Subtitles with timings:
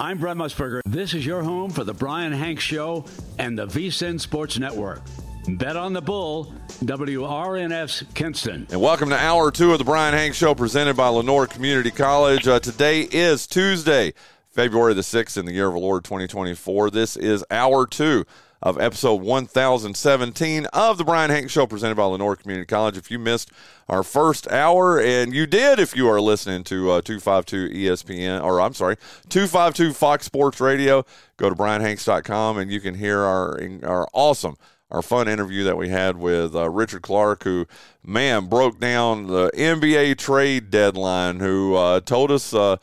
[0.00, 0.80] I'm Brent Musburger.
[0.86, 3.04] This is your home for the Brian Hanks Show
[3.36, 5.02] and the VSIN Sports Network.
[5.48, 8.68] Bet on the Bull, WRNF's Kinston.
[8.70, 12.46] And welcome to hour two of the Brian Hanks Show presented by Lenoir Community College.
[12.46, 14.14] Uh, today is Tuesday,
[14.50, 16.90] February the 6th in the year of the Lord 2024.
[16.90, 18.24] This is hour two
[18.62, 22.96] of episode 1017 of the Brian Hanks Show presented by Lenoir Community College.
[22.96, 23.50] If you missed
[23.88, 28.60] our first hour, and you did if you are listening to uh, 252 ESPN, or
[28.60, 28.96] I'm sorry,
[29.28, 31.04] 252 Fox Sports Radio,
[31.36, 34.56] go to brianhanks.com and you can hear our, our awesome
[34.90, 37.66] our fun interview that we had with uh, Richard Clark, who,
[38.02, 42.78] man, broke down the NBA trade deadline, who uh, told us uh,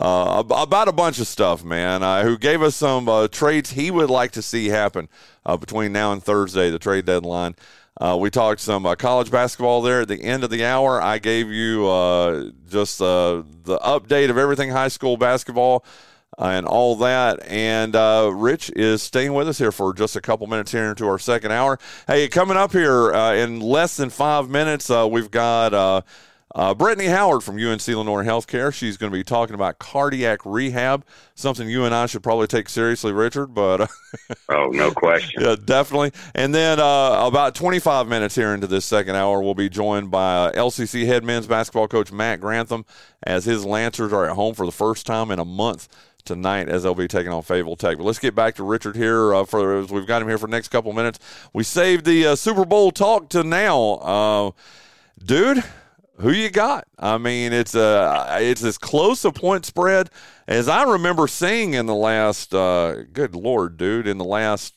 [0.00, 2.02] uh, about a bunch of stuff, man.
[2.02, 5.08] Uh, who gave us some uh, trades he would like to see happen
[5.44, 7.54] uh, between now and Thursday, the trade deadline.
[8.00, 11.02] Uh, we talked some uh, college basketball there at the end of the hour.
[11.02, 11.84] I gave you
[12.66, 15.84] just the update of everything high school basketball
[16.38, 17.46] and all that.
[17.46, 17.94] And
[18.40, 21.52] Rich is staying with us here for just a couple minutes here into our second
[21.52, 21.78] hour.
[22.06, 26.04] Hey, coming up here in less than five minutes, we've got.
[26.52, 28.74] Uh, Brittney Howard from UNC Lenoir Healthcare.
[28.74, 31.04] She's going to be talking about cardiac rehab,
[31.36, 33.54] something you and I should probably take seriously, Richard.
[33.54, 33.88] But
[34.48, 35.42] oh, no question.
[35.42, 36.12] yeah, definitely.
[36.34, 40.46] And then uh, about 25 minutes here into this second hour, we'll be joined by
[40.46, 42.84] uh, LCC head men's basketball coach Matt Grantham
[43.22, 45.88] as his Lancers are at home for the first time in a month
[46.24, 47.96] tonight as they'll be taking on Fayetteville Tech.
[47.96, 49.32] But let's get back to Richard here.
[49.32, 51.20] Uh, for we've got him here for the next couple minutes.
[51.52, 54.50] We saved the uh, Super Bowl talk to now, uh,
[55.24, 55.62] dude
[56.20, 56.86] who you got?
[56.98, 60.10] I mean, it's a it's as close a point spread
[60.46, 62.54] as I remember seeing in the last.
[62.54, 64.74] Uh, good lord, dude, in the last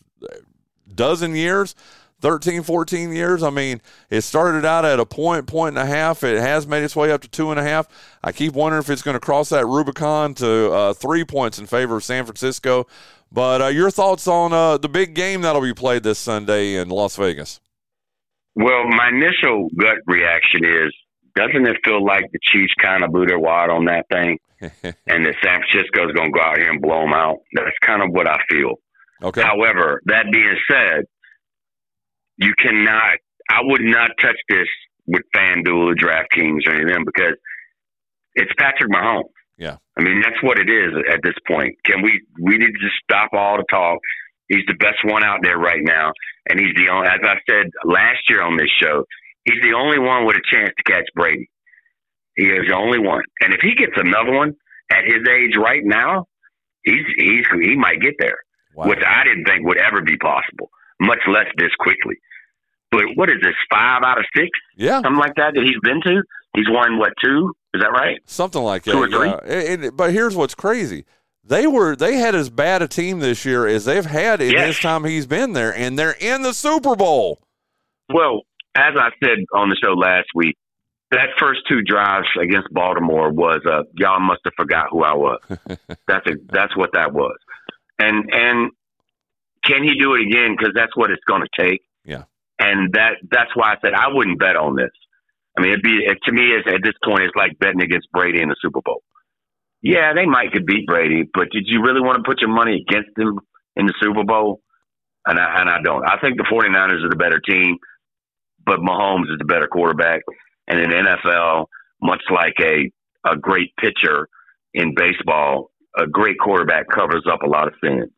[0.93, 1.75] dozen years.
[2.23, 3.43] 13, 14 years.
[3.43, 6.23] I mean, it started out at a point, point and a half.
[6.23, 7.85] It has made its way up to two and a half.
[8.23, 11.65] I keep wondering if it's going to cross that Rubicon to uh, three points in
[11.65, 12.87] favor of San Francisco.
[13.29, 16.87] But uh, your thoughts on uh, the big game that'll be played this Sunday in
[16.87, 17.59] Las Vegas?
[18.55, 20.93] Well, my initial gut reaction is
[21.35, 25.25] doesn't it feel like the Chiefs kind of blew their wad on that thing, and
[25.25, 27.37] that San Francisco is going to go out here and blow them out?
[27.53, 28.75] That's kind of what I feel.
[29.21, 29.41] Okay.
[29.41, 31.05] However, that being said,
[32.37, 33.17] you cannot.
[33.49, 34.67] I would not touch this
[35.05, 37.35] with FanDuel or DraftKings or anything because
[38.35, 39.29] it's Patrick Mahomes.
[39.57, 39.77] Yeah.
[39.97, 41.75] I mean, that's what it is at this point.
[41.85, 42.21] Can we?
[42.41, 43.99] We need to just stop all the talk.
[44.47, 46.11] He's the best one out there right now,
[46.49, 47.07] and he's the only.
[47.07, 49.05] As I said last year on this show,
[49.45, 51.49] He's the only one with a chance to catch Brady.
[52.35, 53.23] He is the only one.
[53.41, 54.55] And if he gets another one
[54.91, 56.27] at his age right now,
[56.83, 58.37] he's he's he might get there,
[58.75, 58.87] wow.
[58.87, 62.15] which I didn't think would ever be possible, much less this quickly.
[62.91, 63.55] But what is this?
[63.71, 64.49] Five out of six?
[64.77, 66.23] Yeah, something like that that he's been to.
[66.55, 67.53] He's won what two?
[67.73, 68.19] Is that right?
[68.25, 68.91] Something like that.
[68.91, 69.29] Two or three.
[69.29, 69.39] Yeah.
[69.45, 71.05] And, and, but here's what's crazy.
[71.43, 74.67] They were they had as bad a team this year as they've had in yes.
[74.67, 77.41] his time he's been there, and they're in the Super Bowl.
[78.13, 78.41] Well,
[78.75, 80.55] as I said on the show last week,
[81.11, 85.39] that first two drives against Baltimore was uh, y'all must have forgot who I was.
[86.07, 87.37] that's a, that's what that was.
[87.99, 88.71] And and
[89.63, 90.55] can he do it again?
[90.57, 91.81] Because that's what it's going to take.
[92.03, 92.23] Yeah.
[92.59, 94.91] And that that's why I said I wouldn't bet on this.
[95.57, 98.41] I mean, it'd be it, to me at this point it's like betting against Brady
[98.41, 99.03] in the Super Bowl.
[99.83, 102.83] Yeah, they might could beat Brady, but did you really want to put your money
[102.87, 103.37] against them
[103.75, 104.61] in the Super Bowl?
[105.25, 106.03] And I, and I don't.
[106.03, 107.77] I think the 49ers are the better team
[108.65, 110.21] but Mahomes is the better quarterback.
[110.67, 111.65] And in NFL,
[112.01, 112.89] much like a
[113.25, 114.27] a great pitcher
[114.73, 118.09] in baseball, a great quarterback covers up a lot of sins.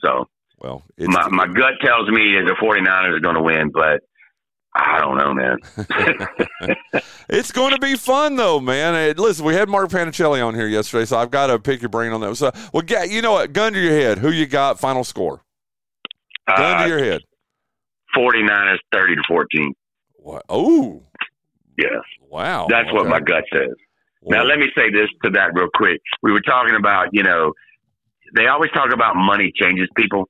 [0.00, 4.00] So, well, my my gut tells me that the 49ers are going to win, but
[4.74, 7.02] I don't know, man.
[7.28, 9.16] it's going to be fun, though, man.
[9.16, 12.12] Listen, we had Mark Panicelli on here yesterday, so I've got to pick your brain
[12.12, 12.36] on that.
[12.36, 13.52] So, well, you know what?
[13.52, 14.18] Gun to your head.
[14.18, 14.78] Who you got?
[14.78, 15.42] Final score.
[16.46, 17.22] Gun uh, to your head.
[18.16, 19.74] 49ers 30 to 14.
[20.22, 20.44] What?
[20.48, 21.02] Oh,
[21.78, 22.02] yes.
[22.28, 22.66] Wow.
[22.68, 22.96] That's okay.
[22.96, 23.74] what my gut says.
[24.22, 26.00] Now, let me say this to that real quick.
[26.22, 27.54] We were talking about, you know,
[28.36, 30.28] they always talk about money changes people,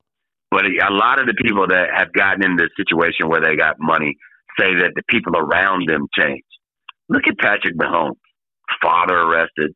[0.51, 3.77] but a lot of the people that have gotten in the situation where they got
[3.81, 4.17] money
[4.59, 6.45] say that the people around them change.
[7.09, 8.17] Look at Patrick Mahomes,
[8.81, 9.75] father arrested,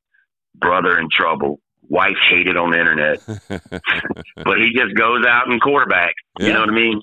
[0.54, 3.18] brother in trouble, wife hated on the internet,
[4.44, 6.12] but he just goes out and quarterbacks.
[6.38, 6.46] Yeah.
[6.46, 7.02] You know what I mean?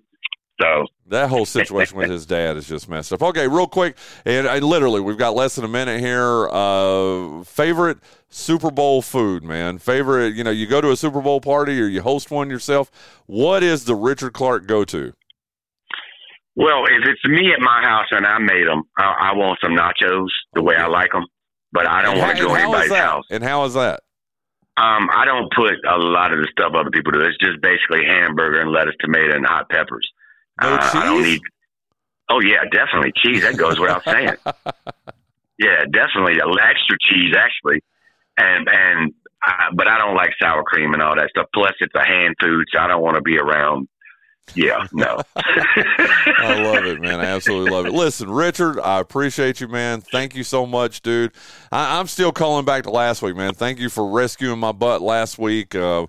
[0.62, 3.22] So that whole situation with his dad is just messed up.
[3.22, 6.48] Okay, real quick, and I, literally, we've got less than a minute here.
[6.50, 7.98] Uh, favorite
[8.30, 9.80] Super Bowl food, man.
[9.80, 12.92] Favorite, you know, you go to a Super Bowl party or you host one yourself.
[13.26, 15.14] What is the Richard Clark go to?
[16.56, 19.72] Well, if it's me at my house and I made them, I, I want some
[19.72, 21.26] nachos the way I like them,
[21.72, 23.24] but I don't want to go anybody's house.
[23.32, 24.02] And how is that?
[24.78, 27.22] Um, I don't put a lot of the stuff other people do.
[27.22, 30.08] It's just basically hamburger and lettuce, tomato, and hot peppers.
[30.62, 31.42] No Uh, I don't need.
[32.30, 33.42] Oh yeah, definitely cheese.
[33.42, 34.36] That goes without saying.
[35.62, 37.84] Yeah, definitely extra cheese actually,
[38.36, 39.14] and and
[39.44, 41.48] I, but I don't like sour cream and all that stuff.
[41.54, 43.88] Plus, it's a hand food, so I don't want to be around.
[44.56, 45.22] Yeah, no.
[45.36, 47.20] I love it, man.
[47.20, 47.94] I absolutely love it.
[47.94, 50.02] Listen, Richard, I appreciate you, man.
[50.02, 51.32] Thank you so much, dude.
[51.72, 53.54] I, I'm still calling back to last week, man.
[53.54, 55.76] Thank you for rescuing my butt last week.
[55.76, 56.08] Uh,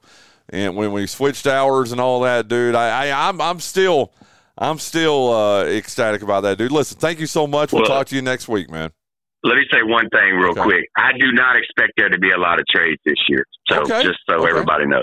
[0.49, 4.13] and when we switched hours and all that, dude, I, I I'm I'm still
[4.59, 6.73] I'm still uh, ecstatic about that, dude.
[6.73, 7.73] Listen, thank you so much.
[7.73, 8.91] We'll Well- talk to you next week, man.
[9.45, 10.63] Let me say one thing real Okay.
[10.63, 10.89] quick.
[10.97, 13.45] I do not expect there to be a lot of trades this year.
[13.69, 14.03] So Okay.
[14.05, 14.51] just so Okay.
[14.51, 15.03] everybody knows.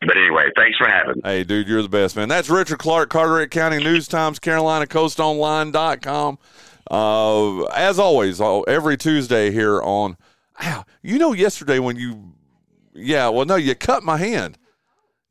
[0.00, 1.22] But anyway, thanks for having me.
[1.24, 2.28] Hey, dude, you're the best, man.
[2.28, 6.38] That's Richard Clark, Carteret County News Times, Carolina Coast Online.com.
[6.88, 10.16] Uh, as always, uh, every Tuesday here on.
[11.02, 12.34] You know, yesterday when you.
[12.94, 14.56] Yeah, well, no, you cut my hand.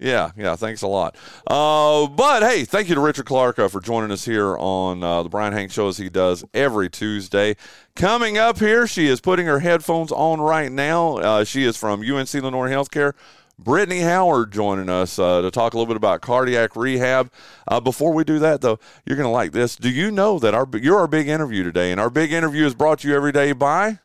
[0.01, 1.15] Yeah, yeah, thanks a lot.
[1.45, 5.21] Uh, but hey, thank you to Richard Clark uh, for joining us here on uh,
[5.21, 7.55] the Brian Hank Show as he does every Tuesday.
[7.95, 11.17] Coming up here, she is putting her headphones on right now.
[11.17, 13.13] Uh, she is from UNC Lenoir Healthcare.
[13.61, 17.31] Brittney Howard joining us uh, to talk a little bit about cardiac rehab.
[17.67, 19.75] Uh, before we do that, though, you're going to like this.
[19.75, 22.73] Do you know that our you're our big interview today, and our big interview is
[22.73, 23.99] brought to you every day by?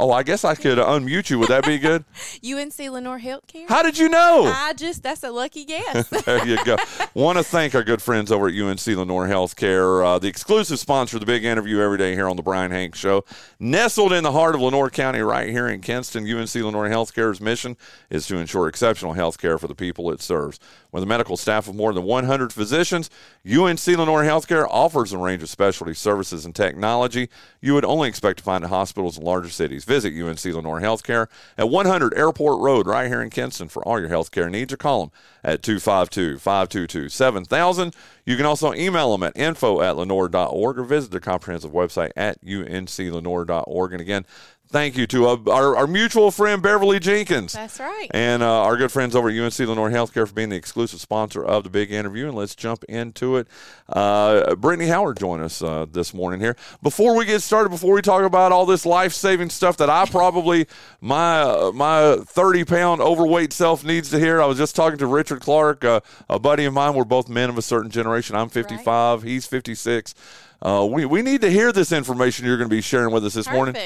[0.00, 1.40] Oh, I guess I could unmute you.
[1.40, 2.04] Would that be good?
[2.48, 3.68] UNC Lenoir Healthcare.
[3.68, 4.44] How did you know?
[4.44, 6.08] I just that's a lucky guess.
[6.24, 6.76] there you go.
[7.14, 11.16] Want to thank our good friends over at UNC Lenoir Healthcare, uh, the exclusive sponsor
[11.16, 13.24] of the big interview every day here on the Brian Hank Show.
[13.58, 17.76] Nestled in the heart of Lenoir County, right here in Kinston, UNC Lenoir Healthcare's mission
[18.08, 20.60] is to ensure exceptional health care for the people it serves.
[20.92, 23.10] With a medical staff of more than 100 physicians,
[23.44, 27.28] UNC Lenoir Healthcare offers a range of specialty services and technology
[27.60, 29.84] you would only expect to find in hospitals in larger cities.
[29.88, 31.26] Visit UNC Lenoir Healthcare
[31.56, 35.06] at 100 Airport Road right here in Kinston for all your healthcare needs or call
[35.06, 35.12] them
[35.42, 37.96] at 252 522 7000.
[38.24, 42.40] You can also email them at info at lenoir.org or visit their comprehensive website at
[42.44, 43.92] unclenoir.org.
[43.92, 44.26] And again,
[44.68, 47.52] thank you to uh, our, our mutual friend Beverly Jenkins.
[47.52, 48.08] That's right.
[48.12, 51.44] And uh, our good friends over at UNC Lenoir Healthcare for being the exclusive sponsor
[51.44, 52.26] of the big interview.
[52.26, 53.48] And let's jump into it.
[53.88, 56.56] Uh, Brittney Howard joined us uh, this morning here.
[56.82, 60.06] Before we get started, before we talk about all this life saving stuff that I
[60.06, 60.66] probably
[61.00, 65.06] my uh, my thirty pound overweight self needs to hear, I was just talking to
[65.06, 66.94] Richard Clark, uh, a buddy of mine.
[66.94, 68.36] We're both men of a certain generation.
[68.36, 69.22] I'm 55.
[69.22, 70.14] He's 56.
[70.60, 73.34] Uh, we, we need to hear this information you're going to be sharing with us
[73.34, 73.76] this morning.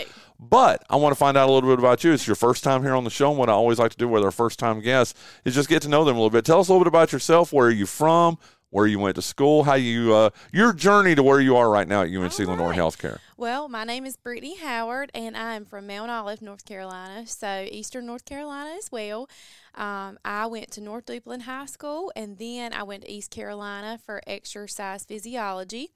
[0.49, 2.12] But I want to find out a little bit about you.
[2.12, 3.31] It's your first time here on the show.
[3.31, 5.83] And what I always like to do with our first time guests is just get
[5.83, 6.44] to know them a little bit.
[6.44, 7.53] Tell us a little bit about yourself.
[7.53, 8.39] Where are you from?
[8.71, 9.62] Where you went to school?
[9.62, 12.73] How you uh, your journey to where you are right now at UNC All Lenoir.
[12.73, 13.21] Healthcare.
[13.43, 17.67] Well, my name is Brittney Howard, and I am from Mount Olive, North Carolina, so
[17.69, 19.29] Eastern North Carolina as well.
[19.75, 23.99] Um, I went to North Duplin High School, and then I went to East Carolina
[24.06, 25.91] for exercise physiology.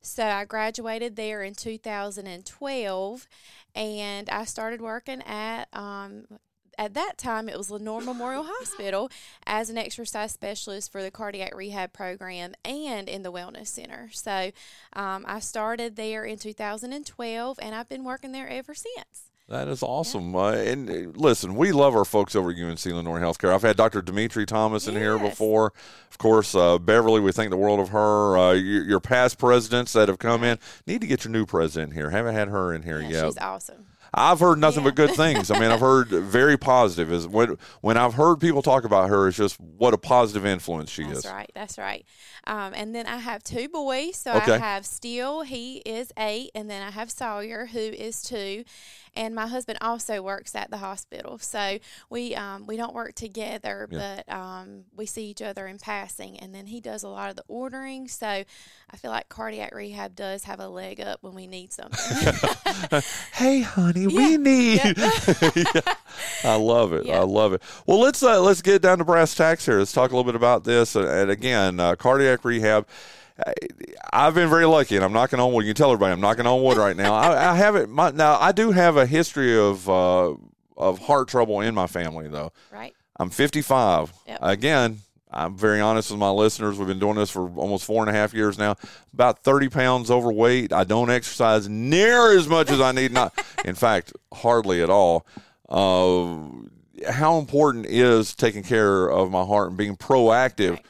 [0.00, 3.28] So I graduated there in 2012,
[3.74, 6.24] and I started working at um,
[6.78, 9.10] at that time it was Lenoir Memorial Hospital
[9.46, 14.10] as an exercise specialist for the cardiac rehab program and in the wellness center.
[14.12, 14.50] So
[14.92, 19.30] um, I started there in 2012 and I've been working there ever since.
[19.48, 20.34] That is awesome.
[20.34, 23.54] Uh, and uh, listen, we love our folks over at UNC Lenoir Healthcare.
[23.54, 24.02] I've had Dr.
[24.02, 25.72] Dimitri Thomas in here before.
[26.10, 28.36] Of course, uh, Beverly, we think the world of her.
[28.36, 30.58] Uh, your, your past presidents that have come in.
[30.84, 32.10] Need to get your new president here.
[32.10, 33.26] Haven't had her in here Yeah, yet.
[33.26, 33.86] She's awesome.
[34.16, 34.90] I've heard nothing Yeah.
[34.90, 35.50] but good things.
[35.50, 37.12] I mean, I've heard very positive.
[37.12, 40.90] Is when when I've heard people talk about her, it's just what a positive influence
[40.90, 41.26] she That's is.
[41.26, 41.50] right.
[41.54, 42.04] That's right.
[42.46, 44.16] Um, and then I have two boys.
[44.16, 44.54] So Okay.
[44.54, 48.64] I have Steele, he is eight, and then I have Sawyer, who is two.
[49.16, 51.38] And my husband also works at the hospital.
[51.38, 51.78] So
[52.10, 54.20] we um, we don't work together, Yeah.
[54.26, 56.38] but um, we see each other in passing.
[56.38, 58.08] And then he does a lot of the ordering.
[58.08, 62.34] So I feel like cardiac rehab does have a leg up when we need something.
[63.32, 64.06] Hey, honey, Yeah.
[64.08, 64.80] we need.
[64.84, 65.80] Yeah.
[66.44, 67.06] I love it.
[67.06, 67.20] Yeah.
[67.20, 67.62] I love it.
[67.86, 69.78] Well, let's uh, let's get down to brass tacks here.
[69.78, 70.94] Let's talk a little bit about this.
[70.96, 72.86] And again, uh, cardiac rehab.
[74.12, 75.66] I've been very lucky, and I'm knocking on wood.
[75.66, 77.14] You can tell everybody I'm knocking on wood right now.
[77.14, 77.88] I, I have it.
[77.88, 80.34] My, now I do have a history of uh,
[80.76, 82.52] of heart trouble in my family, though.
[82.70, 82.94] right?
[83.18, 84.12] I'm 55.
[84.26, 84.38] Yep.
[84.42, 84.98] Again,
[85.30, 86.78] I'm very honest with my listeners.
[86.78, 88.76] We've been doing this for almost four and a half years now.
[89.12, 90.72] About 30 pounds overweight.
[90.72, 93.12] I don't exercise near as much as I need.
[93.12, 95.26] Not, in fact, hardly at all.
[95.68, 96.36] Uh,
[97.08, 100.80] how important is taking care of my heart and being proactive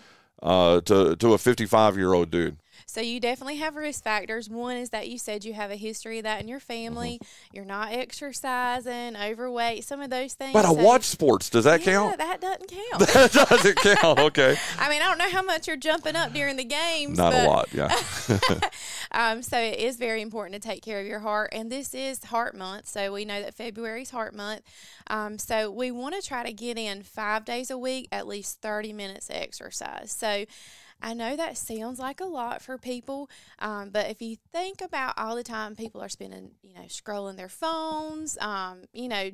[0.43, 2.57] uh, to to a 55 year old dude?
[2.97, 4.49] So you definitely have risk factors.
[4.49, 7.19] One is that you said you have a history of that in your family.
[7.21, 7.57] Mm-hmm.
[7.57, 10.55] You're not exercising, overweight, some of those things.
[10.55, 11.51] But I So- watch sports.
[11.51, 12.17] Does that yeah, count?
[12.17, 13.13] that doesn't count.
[13.13, 14.19] That doesn't count.
[14.19, 14.57] Okay.
[14.79, 17.19] I mean, I don't know how much you're jumping up during the games.
[17.19, 17.69] Not a lot.
[17.71, 17.95] Yeah.
[19.13, 22.23] Um, so it is very important to take care of your heart, and this is
[22.25, 22.89] Heart Month.
[22.89, 24.63] So we know that February is Heart Month.
[25.07, 28.61] Um, so we want to try to get in five days a week, at least
[28.61, 30.11] thirty minutes exercise.
[30.13, 30.45] So.
[31.01, 35.15] I know that sounds like a lot for people, um, but if you think about
[35.17, 39.31] all the time people are spending, you know, scrolling their phones, um, you know,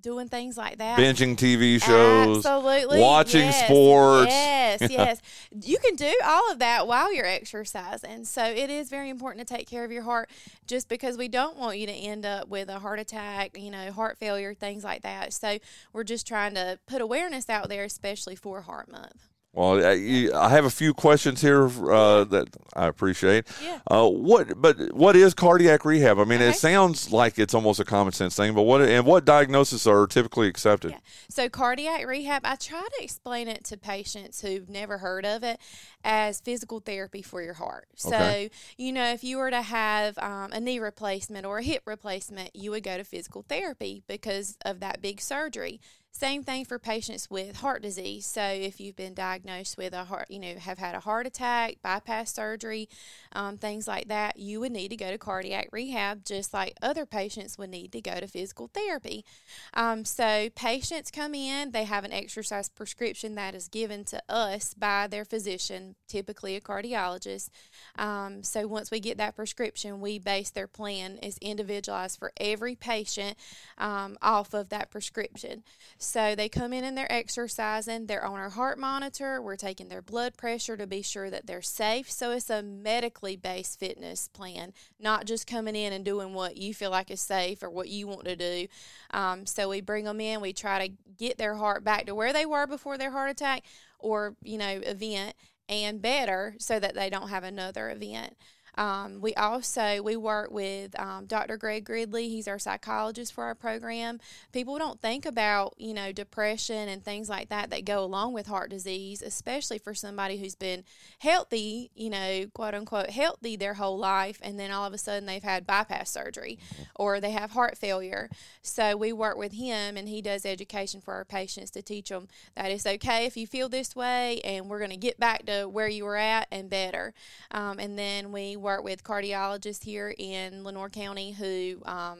[0.00, 2.38] doing things like that, Binging TV shows.
[2.38, 3.00] Absolutely.
[3.00, 4.30] watching yes, sports.
[4.30, 5.20] Yes, yes.
[5.50, 8.24] You can do all of that while you're exercising.
[8.24, 10.30] So it is very important to take care of your heart
[10.66, 13.92] just because we don't want you to end up with a heart attack, you know,
[13.92, 15.32] heart failure, things like that.
[15.32, 15.58] So
[15.92, 19.29] we're just trying to put awareness out there, especially for Heart Month.
[19.52, 23.48] Well, I, have a few questions here uh, that I appreciate.
[23.60, 23.80] Yeah.
[23.84, 26.20] Uh, what, but what is cardiac rehab?
[26.20, 26.50] I mean, Okay.
[26.50, 30.06] it sounds like it's almost a common sense thing, but what and what diagnoses are
[30.06, 30.92] typically accepted?
[30.92, 30.98] Yeah.
[31.28, 35.58] So cardiac rehab, I try to explain it to patients who've never heard of it
[36.04, 37.88] as physical therapy for your heart.
[37.96, 38.50] So, Okay.
[38.78, 42.54] you know, if you were to have um, a knee replacement or a hip replacement,
[42.54, 45.80] you would go to physical therapy because of that big surgery.
[46.12, 48.26] Same thing for patients with heart disease.
[48.26, 51.76] So, if you've been diagnosed with a heart, you know, have had a heart attack,
[51.82, 52.88] bypass surgery,
[53.32, 57.06] um, things like that, you would need to go to cardiac rehab, just like other
[57.06, 59.24] patients would need to go to physical therapy.
[59.72, 64.74] Um, so patients come in, they have an exercise prescription that is given to us
[64.74, 67.50] by their physician, typically a cardiologist.
[67.96, 72.74] Um, so once we get that prescription, we base their plan is individualized for every
[72.74, 73.36] patient
[73.78, 75.62] um, off of that prescription.
[76.02, 80.00] So they come in and they're exercising, they're on our heart monitor, we're taking their
[80.00, 82.10] blood pressure to be sure that they're safe.
[82.10, 86.72] So it's a medically based fitness plan, not just coming in and doing what you
[86.72, 88.66] feel like is safe or what you want to do.
[89.10, 92.32] Um, so we bring them in, we try to get their heart back to where
[92.32, 93.64] they were before their heart attack
[93.98, 95.34] or, you know, event
[95.68, 98.36] and better so that they don't have another event.
[98.76, 101.56] Um, we also we work with um, Dr.
[101.56, 102.28] Greg Gridley.
[102.28, 104.20] He's our psychologist for our program.
[104.52, 108.46] People don't think about you know depression and things like that that go along with
[108.46, 110.84] heart disease, especially for somebody who's been
[111.18, 115.26] healthy, you know, quote unquote healthy their whole life, and then all of a sudden
[115.26, 116.58] they've had bypass surgery
[116.96, 118.28] or they have heart failure.
[118.62, 122.28] So we work with him, and he does education for our patients to teach them
[122.54, 125.64] that it's okay if you feel this way, and we're going to get back to
[125.64, 127.14] where you were at and better.
[127.50, 132.18] Um, and then we work with cardiologists here in Lenoir County who um,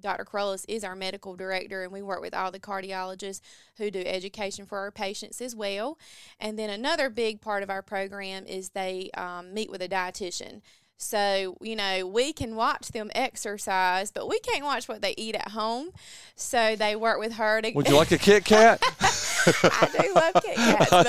[0.00, 0.24] Dr.
[0.24, 3.40] Crollis is our medical director, and we work with all the cardiologists
[3.76, 5.98] who do education for our patients as well.
[6.40, 10.60] And then another big part of our program is they um, meet with a dietitian.
[10.96, 15.34] So, you know, we can watch them exercise, but we can't watch what they eat
[15.34, 15.90] at home.
[16.36, 17.72] So they work with her to.
[17.72, 18.82] Would you like a Kit Kat?
[19.64, 21.06] I do love Kit Kats, but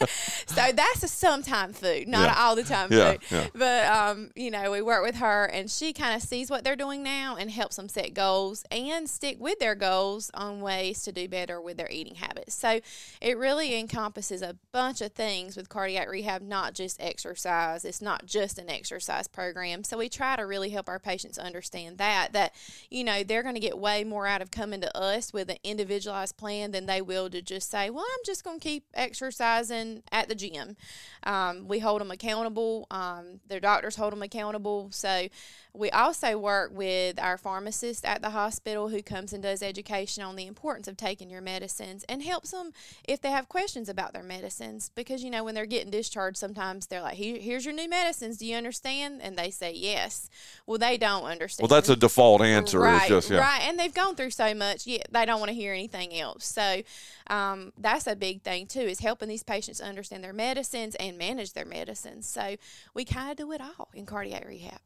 [0.00, 0.06] uh,
[0.46, 2.34] so that's a sometime food, not Yeah.
[2.42, 3.20] all the time Yeah, food.
[3.30, 3.46] yeah.
[3.54, 6.76] But um, you know, we work with her, and she kind of sees what they're
[6.76, 11.12] doing now and helps them set goals and stick with their goals on ways to
[11.12, 12.54] do better with their eating habits.
[12.54, 12.80] So
[13.20, 17.84] it really encompasses a bunch of things with cardiac rehab, not just exercise.
[17.84, 19.84] It's not just an exercise program.
[19.84, 22.54] So we try to really help our patients understand that that
[22.90, 25.56] you know they're going to get way more out of coming to us with an
[25.64, 30.02] individualized plan than they will to just say, "Well, I'm just going to keep exercising
[30.12, 30.76] at the gym."
[31.24, 32.86] Um, we hold them accountable.
[32.90, 34.88] Um, their doctors hold them accountable.
[34.92, 35.28] So
[35.78, 40.34] we also work with our pharmacist at the hospital who comes and does education on
[40.34, 42.72] the importance of taking your medicines and helps them
[43.06, 44.90] if they have questions about their medicines.
[44.96, 48.38] Because, you know, when they're getting discharged, sometimes they're like, Here, here's your new medicines.
[48.38, 49.20] Do you understand?
[49.22, 50.28] And they say yes.
[50.66, 51.68] Well, they don't understand.
[51.70, 52.80] well, that's a default answer.
[52.80, 53.38] Right, it's just yeah.
[53.38, 56.44] right, and they've gone through so much, yeah, they don't want to hear anything else.
[56.44, 56.82] So,
[57.28, 61.52] um, that's a big thing too, is helping these patients understand their medicines and manage
[61.52, 62.26] their medicines.
[62.28, 62.56] So,
[62.94, 64.80] we kind of do it all in cardiac rehab.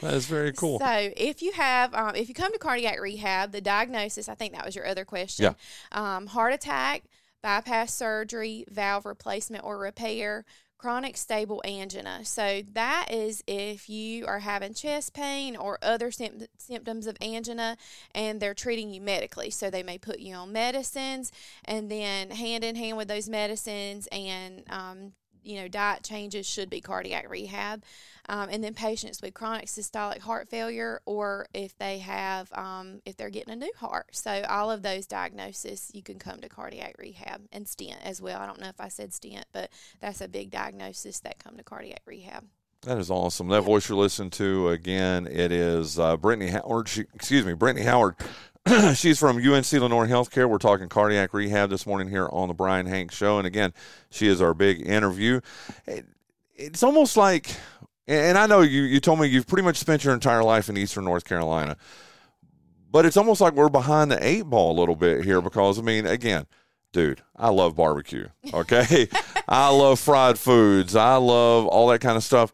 [0.00, 0.78] That is very cool.
[0.78, 4.54] So, if you have, um, if you come to cardiac rehab, the diagnosis, I think
[4.54, 5.44] that was your other question.
[5.92, 7.04] Um, heart attack,
[7.42, 10.44] bypass surgery, valve replacement or repair,
[10.78, 12.24] chronic stable angina.
[12.24, 17.76] So, that is if you are having chest pain or other symp- symptoms of angina
[18.14, 19.50] and they're treating you medically.
[19.50, 21.32] So, they may put you on medicines
[21.64, 25.12] and then hand in hand with those medicines and, um,
[25.48, 27.82] you know, diet changes should be cardiac rehab.
[28.28, 33.16] Um, and then patients with chronic systolic heart failure, or if they have, um, if
[33.16, 34.08] they're getting a new heart.
[34.12, 38.38] So all of those diagnoses, you can come to cardiac rehab and stent as well.
[38.38, 41.62] I don't know if I said stent, but that's a big diagnosis that come to
[41.62, 42.44] cardiac rehab.
[42.82, 43.48] That is awesome.
[43.48, 46.88] That voice you're listening to again, it is uh, Brittney Howard.
[46.88, 48.14] She, excuse me, Brittney Howard.
[48.94, 50.48] She's from UNC Lenoir Healthcare.
[50.48, 53.72] We're talking cardiac rehab this morning here on the Brian Hank Show, and again,
[54.10, 55.40] she is our big interview.
[55.86, 56.04] It,
[56.54, 57.54] it's almost like,
[58.06, 60.76] and I know you, you told me you've pretty much spent your entire life in
[60.76, 61.76] Eastern North Carolina,
[62.90, 65.82] but it's almost like we're behind the eight ball a little bit here because I
[65.82, 66.46] mean, again,
[66.92, 68.28] dude, I love barbecue.
[68.52, 69.08] Okay.
[69.48, 70.94] I love fried foods.
[70.94, 72.52] I love all that kind of stuff.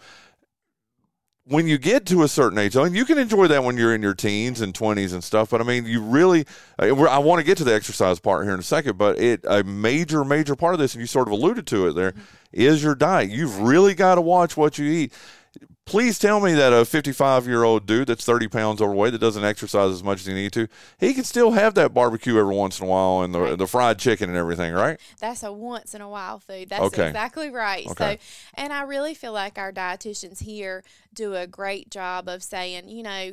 [1.47, 4.01] When you get to a certain age, and you can enjoy that when you're in
[4.01, 6.47] your teens and 20s and stuff, but I mean, you really,
[6.79, 9.63] I want to get to the exercise part here in a second, but it, a
[9.63, 12.85] major, major part of this, and you sort of alluded to it there, mm-hmm.
[12.85, 13.29] your diet.
[13.29, 15.13] You've really got to watch what you eat
[15.87, 19.45] please tell me that a 55 year old dude that's 30 pounds overweight that doesn't
[19.45, 20.67] exercise as much as he need to
[20.99, 23.59] he can still have that barbecue every once in a while and the, right.
[23.59, 27.09] the fried chicken and everything right that's a once in a while food that's okay.
[27.09, 28.19] exactly right okay.
[28.21, 32.89] so and i really feel like our dietitians here do a great job of saying
[32.89, 33.33] you know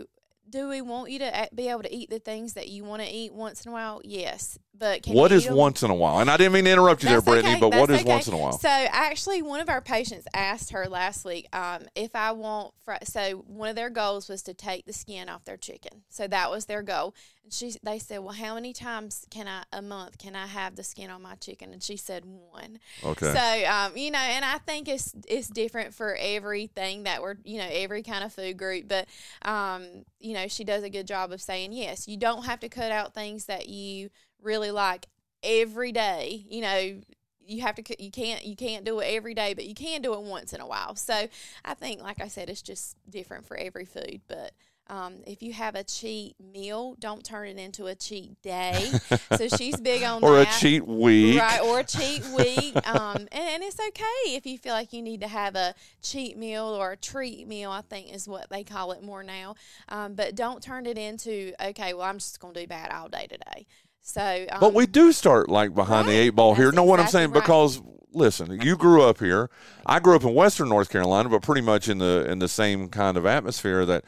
[0.52, 3.08] do we want you to be able to eat the things that you want to
[3.08, 4.02] eat once in a while?
[4.04, 6.20] Yes, but what is once in a while?
[6.20, 7.60] And I didn't mean to interrupt you That's there, Brittney, okay.
[7.60, 8.10] but That's what is okay.
[8.10, 8.58] once in a while?
[8.58, 12.74] So actually, one of our patients asked her last week um, if I want.
[12.84, 16.04] Fr- so one of their goals was to take the skin off their chicken.
[16.10, 17.14] So that was their goal.
[17.44, 20.76] And she, they said, well, how many times can I a month can I have
[20.76, 21.74] the skin on my chicken?
[21.74, 22.80] And she said one.
[23.04, 23.34] Okay.
[23.34, 27.58] So um, you know, and I think it's it's different for everything that we're you
[27.58, 29.08] know every kind of food group, but
[29.44, 32.08] um, you know, she does a good job of saying yes.
[32.08, 34.10] You don't have to cut out things that you
[34.42, 35.08] really like
[35.44, 36.46] every day.
[36.50, 37.02] You know,
[37.46, 40.14] you have to you can't you can't do it every day but you can do
[40.14, 41.28] it once in a while so
[41.66, 44.54] i think like i said it's just different for every food but
[44.92, 48.92] um, if you have a cheat meal, don't turn it into a cheat day.
[49.38, 50.54] so she's big on or that.
[50.54, 51.62] a cheat week, right?
[51.62, 52.76] Or a cheat week.
[52.86, 56.38] Um, and, and, it's okay if you feel like you need to have a cheat
[56.38, 57.72] meal or a treat meal.
[57.72, 59.56] I think is what they call it more now.
[59.88, 61.94] Um, but don't turn it into okay.
[61.94, 63.68] Well, I'm just going to do bad all day today.
[64.02, 66.14] So, um, but we do start like behind right.
[66.14, 66.72] the eight ball here.
[66.72, 67.32] Know exactly what I'm saying?
[67.32, 67.42] Right.
[67.42, 67.82] Because
[68.14, 69.50] listen, you grew up here.
[69.86, 72.90] I grew up in Western North Carolina, but pretty much in the in the same
[72.90, 74.04] kind of atmosphere that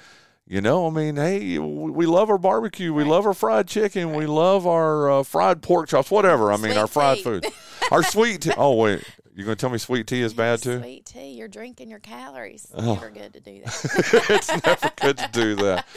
[0.45, 3.11] you know, I mean, hey, we love our barbecue, we right.
[3.11, 6.51] love our fried chicken, we love our uh, fried pork chops, whatever.
[6.51, 7.23] I mean, sweet our fried tea.
[7.23, 7.45] food,
[7.91, 8.51] our sweet tea.
[8.57, 9.03] Oh wait,
[9.35, 10.79] you're going to tell me sweet tea is bad too?
[10.79, 12.65] Sweet tea, you're drinking your calories.
[12.65, 12.93] It's oh.
[12.93, 14.25] never good to do that.
[14.29, 15.87] it's never good to do that.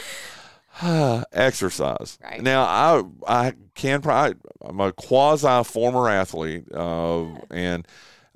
[1.32, 2.18] Exercise.
[2.22, 2.42] Right.
[2.42, 7.86] Now, I I can probably I'm a quasi former athlete, uh, and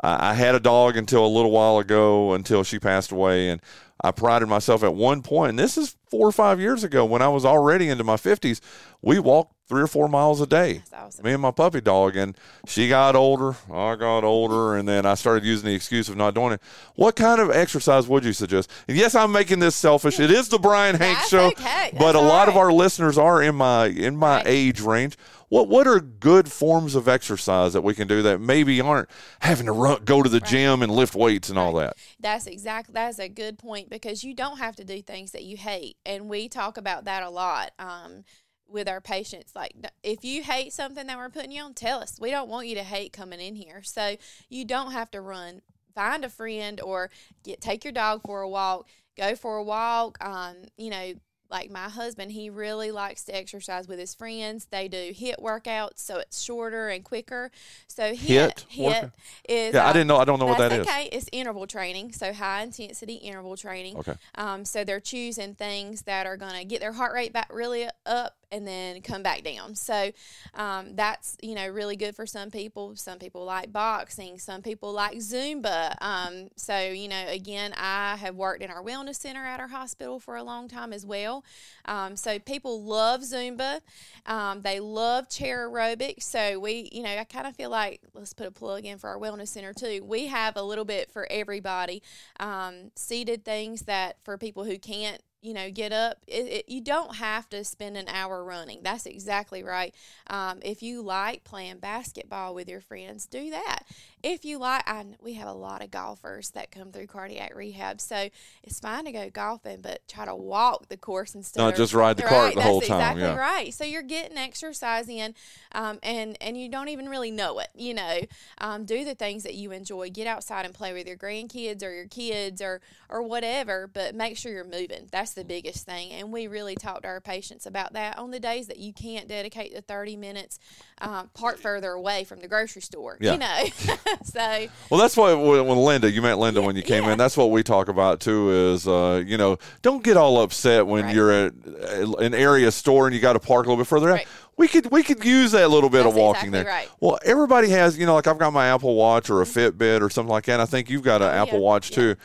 [0.02, 3.60] I, I had a dog until a little while ago, until she passed away, and
[4.02, 7.20] I prided myself at one point, and this is four or five years ago when
[7.20, 8.60] I was already into my 50s,
[9.02, 10.82] we walked three or four miles a day.
[10.92, 11.24] Awesome.
[11.24, 15.14] Me and my puppy dog, and she got older, I got older, and then I
[15.14, 16.60] started using the excuse of not doing it.
[16.96, 18.68] What kind of exercise would you suggest?
[18.88, 20.18] And yes, I'm making this selfish.
[20.18, 21.94] It is the Brian Hanks show, okay.
[21.96, 22.48] but a lot right.
[22.48, 24.46] of our listeners are in my in my right.
[24.48, 25.16] age range.
[25.50, 29.08] What what are good forms of exercise that we can do that maybe aren't
[29.40, 30.50] having to run, go to the right.
[30.50, 31.96] gym and lift weights and all that?
[32.18, 35.56] That's exactly that's a good point because you don't have to do things that you
[35.56, 37.70] hate, and we talk about that a lot.
[37.78, 38.24] Um,
[38.70, 39.52] with our patients.
[39.54, 42.18] Like, if you hate something that we're putting you on, tell us.
[42.20, 43.82] We don't want you to hate coming in here.
[43.82, 44.16] So
[44.48, 45.62] you don't have to run.
[45.94, 47.10] Find a friend or
[47.44, 48.88] get take your dog for a walk.
[49.16, 50.22] Go for a walk.
[50.24, 51.14] Um, you know,
[51.50, 54.66] like my husband, he really likes to exercise with his friends.
[54.70, 57.50] They do HIIT workouts, so it's shorter and quicker.
[57.88, 59.10] So hit HIIT,
[59.48, 59.88] is yeah.
[59.88, 60.18] I didn't know.
[60.18, 60.80] I don't know what that okay.
[60.80, 60.86] is.
[60.86, 63.96] Okay, it's interval training, so high intensity interval training.
[63.96, 64.14] Okay.
[64.36, 67.88] Um, so they're choosing things that are going to get their heart rate back really
[68.06, 69.74] up and then come back down.
[69.74, 70.10] So
[70.54, 72.96] um, that's you know really good for some people.
[72.96, 74.38] Some people like boxing.
[74.38, 75.94] Some people like Zumba.
[76.00, 80.18] Um, so you know again, I have worked in our wellness center at our hospital
[80.18, 81.44] for a long time as well.
[81.84, 83.80] Um, so people love Zumba.
[84.26, 86.24] Um, they love chair aerobics.
[86.24, 89.08] So we you know I kind of feel like let's put a plug in for
[89.08, 90.02] our wellness center too.
[90.04, 92.02] We have a little bit for everybody.
[92.38, 96.18] Um, seated things that for people who can't you know, get up.
[96.26, 98.80] It, it, you don't have to spend an hour running.
[98.82, 99.94] That's exactly right.
[100.26, 103.84] Um, if you like playing basketball with your friends, do that.
[104.22, 108.02] If you like, I, we have a lot of golfers that come through cardiac rehab,
[108.02, 108.28] so
[108.62, 111.62] it's fine to go golfing, but try to walk the course instead.
[111.62, 113.00] Not just ride the right, cart the whole time.
[113.00, 113.36] Exactly yeah.
[113.36, 113.72] right.
[113.72, 115.34] So you're getting exercise in,
[115.72, 117.68] um, and and you don't even really know it.
[117.74, 118.20] You know,
[118.58, 120.10] um, do the things that you enjoy.
[120.10, 124.36] Get outside and play with your grandkids or your kids or or whatever, but make
[124.36, 125.08] sure you're moving.
[125.10, 126.10] That's that's the biggest thing.
[126.12, 129.28] And we really talk to our patients about that on the days that you can't
[129.28, 130.58] dedicate the 30 minutes,
[131.00, 133.32] um, park further away from the grocery store, Yeah.
[133.32, 133.64] you know.
[134.24, 137.12] so, Well, that's why when Linda, you met Linda when you came Yeah.
[137.12, 137.18] in.
[137.18, 138.50] That's what we talk about too.
[138.72, 141.14] Is uh, you know, don't get all upset when Right.
[141.14, 141.52] you're at
[141.92, 144.14] uh, an area store and you got to park a little bit further out.
[144.14, 144.28] Right.
[144.56, 146.66] We could we could use that little bit of walking exactly there.
[146.66, 146.88] right.
[147.00, 150.10] Well, everybody has you know, like I've got my Apple Watch or a Fitbit or
[150.10, 150.60] something like that.
[150.60, 151.42] I think you've got an Oh, yeah.
[151.42, 151.96] Apple Watch Yeah.
[151.96, 152.16] too.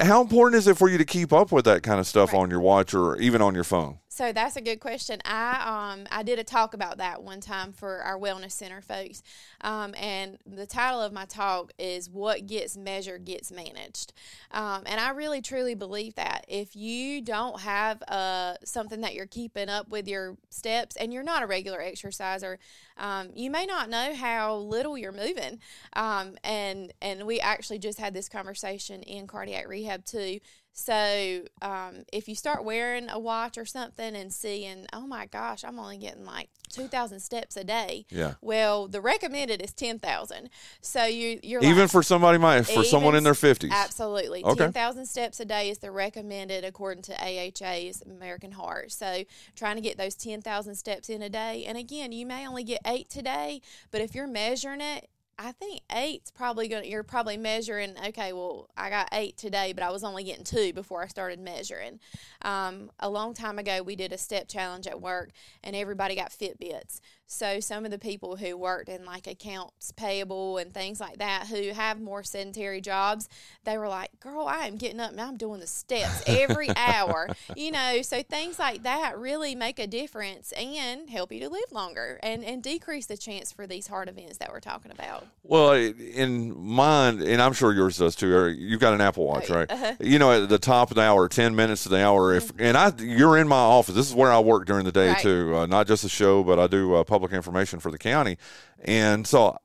[0.00, 2.38] How important is it for you to keep up with that kind of stuff Right.
[2.38, 3.98] on your watch or even on your phone?
[4.08, 5.20] So that's a good question.
[5.24, 9.22] I um I did a talk about that one time for our wellness center folks,
[9.64, 14.12] um, and the title of my talk is "What Gets Measured Gets Managed,"
[14.52, 19.26] um, and I really truly believe that if you don't have uh something that you're
[19.26, 22.60] keeping up with your steps, and you're not a regular exerciser,
[22.98, 25.58] um, you may not know how little you're moving,
[25.94, 30.38] um, and and we actually just had this conversation in cardiac rehab too.
[30.76, 35.62] So um, if you start wearing a watch or something and seeing, oh my gosh,
[35.62, 38.06] I'm only getting like two thousand steps a day.
[38.10, 38.34] Yeah.
[38.40, 40.50] Well, the recommended is ten thousand.
[40.80, 43.72] So you you're Even like, for somebody my for someone in their fifties.
[43.72, 44.44] Absolutely.
[44.44, 44.64] Okay.
[44.64, 48.92] 10,000 steps a day is the recommended according to AHA's American Heart.
[48.92, 51.64] So trying to get those 10,000 steps in a day.
[51.66, 55.80] And again, you may only get eight today, but if you're measuring it, I think
[55.90, 59.90] eight's probably going to, you're probably measuring, okay, well, I got eight today, but I
[59.90, 61.98] was only getting two before I started measuring.
[62.42, 65.30] Um, a long time ago, we did a step challenge at work
[65.64, 67.00] and everybody got Fitbits.
[67.26, 71.46] So some of the people who worked in like accounts payable and things like that
[71.48, 73.28] who have more sedentary jobs,
[73.64, 77.30] they were like, "Girl, I am getting up and I'm doing the steps every hour."
[77.56, 81.72] You know, so things like that really make a difference and help you to live
[81.72, 85.26] longer and and decrease the chance for these heart events that we're talking about.
[85.42, 88.48] Well, in mine, and I'm sure yours does too.
[88.50, 89.70] You've got an Apple Watch, Right.
[89.70, 89.96] right?
[90.00, 92.34] You know, at the top of the hour, ten minutes of the hour.
[92.34, 93.94] If and I, you're in my office.
[93.94, 95.22] This is where I work during the day Right.
[95.22, 95.56] too.
[95.56, 98.36] Uh, not just the show, but I do uh, public information for the county,
[98.84, 99.56] and so.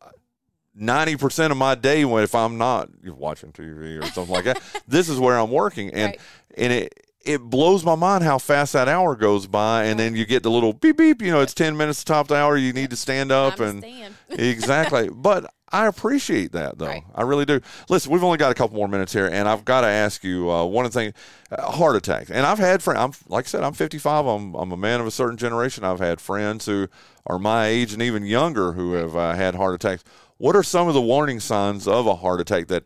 [0.81, 4.61] Ninety percent of my day, when if I'm not watching TV or something like that,
[4.87, 6.19] this is where I'm working, and Right.
[6.57, 6.93] and it
[7.25, 10.51] it blows my mind how fast that hour goes by, and then you get the
[10.51, 11.21] little beep beep.
[11.21, 12.55] You know, it's ten minutes to top of the hour.
[12.55, 14.13] You need to stand up to and stand.
[14.29, 15.09] exactly.
[15.09, 16.85] But I appreciate that, though.
[16.87, 17.03] Right.
[17.13, 17.59] I really do.
[17.89, 20.49] Listen, we've only got a couple more minutes here, and I've got to ask you
[20.49, 21.13] uh, one thing:
[21.51, 22.29] uh, heart attacks.
[22.31, 22.99] And I've had friends.
[22.99, 24.25] I'm like I said, I'm 55.
[24.27, 25.83] I'm I'm a man of a certain generation.
[25.83, 26.87] I've had friends who
[27.29, 30.03] are my age and even younger who have uh, had heart attacks.
[30.37, 32.83] What are some of the warning signs of a heart attack that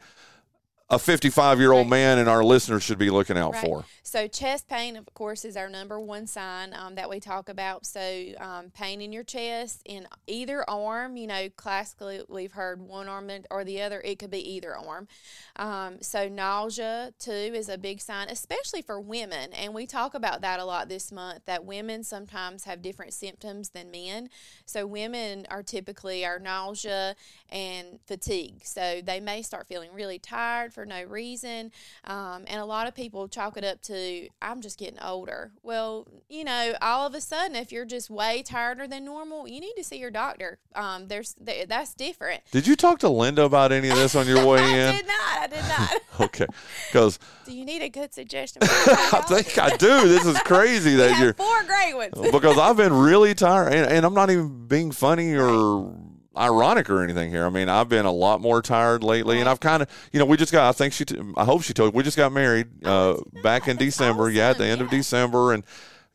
[0.90, 1.90] a 55 year old Right.
[1.92, 3.66] man and our listeners should be looking out Right.
[3.66, 3.86] for?
[4.06, 7.86] So chest pain, of course, is our number one sign um, that we talk about.
[7.86, 11.16] So um, pain in your chest in either arm.
[11.16, 14.02] You know, classically we've heard one arm or the other.
[14.02, 15.08] It could be either arm.
[15.56, 19.54] Um, so nausea too is a big sign, especially for women.
[19.54, 21.46] And we talk about that a lot this month.
[21.46, 24.30] That women sometimes have different symptoms than men.
[24.66, 27.16] So women are typically our nausea
[27.50, 28.66] and fatigue.
[28.66, 31.72] So they may start feeling really tired for no reason.
[32.04, 33.93] Um, and a lot of people chalk it up to,
[34.42, 35.52] I'm just getting older.
[35.64, 39.60] Well, you know, all of a sudden, if you're just way tireder than normal, you
[39.60, 40.60] need to see your doctor.
[40.76, 42.42] Um, there's th- That's different.
[42.52, 44.88] Did you talk to Linda about any of this on your way I in?
[44.90, 45.38] I did not.
[45.38, 45.90] I did not.
[46.20, 46.46] Okay,
[46.92, 48.62] because Do you need a good suggestion?
[48.64, 50.08] I think I do.
[50.08, 52.14] This is crazy that I you're four great ones.
[52.32, 55.92] because I've been really tired, and, and I'm not even being funny or
[56.38, 57.46] ironic or anything here.
[57.46, 60.26] I mean, I've been a lot more tired lately, and I've kind of, you know,
[60.26, 60.70] we just got.
[60.70, 61.94] I think she, t- I hope she told.
[61.94, 64.30] We just got married uh, back in December.
[64.30, 64.90] Yeah, at the end of.
[64.90, 65.64] December, and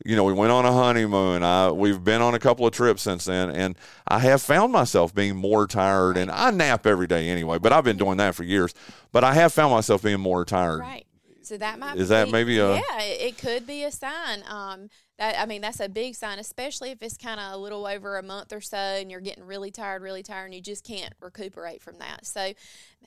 [0.05, 1.43] you know, we went on a honeymoon.
[1.43, 3.77] I we've been on a couple of trips since then, and
[4.07, 6.17] I have found myself being more tired.
[6.17, 8.73] And I nap every day anyway, but I've been doing that for years.
[9.11, 10.79] But I have found myself being more tired.
[10.79, 11.05] Right.
[11.41, 13.01] So that might Is that maybe a- yeah?
[13.01, 14.43] It, it could be a sign.
[14.47, 17.85] Um, that I mean, that's a big sign, especially if it's kind of a little
[17.85, 20.83] over a month or so, and you're getting really tired, really tired, and you just
[20.83, 22.25] can't recuperate from that.
[22.25, 22.53] So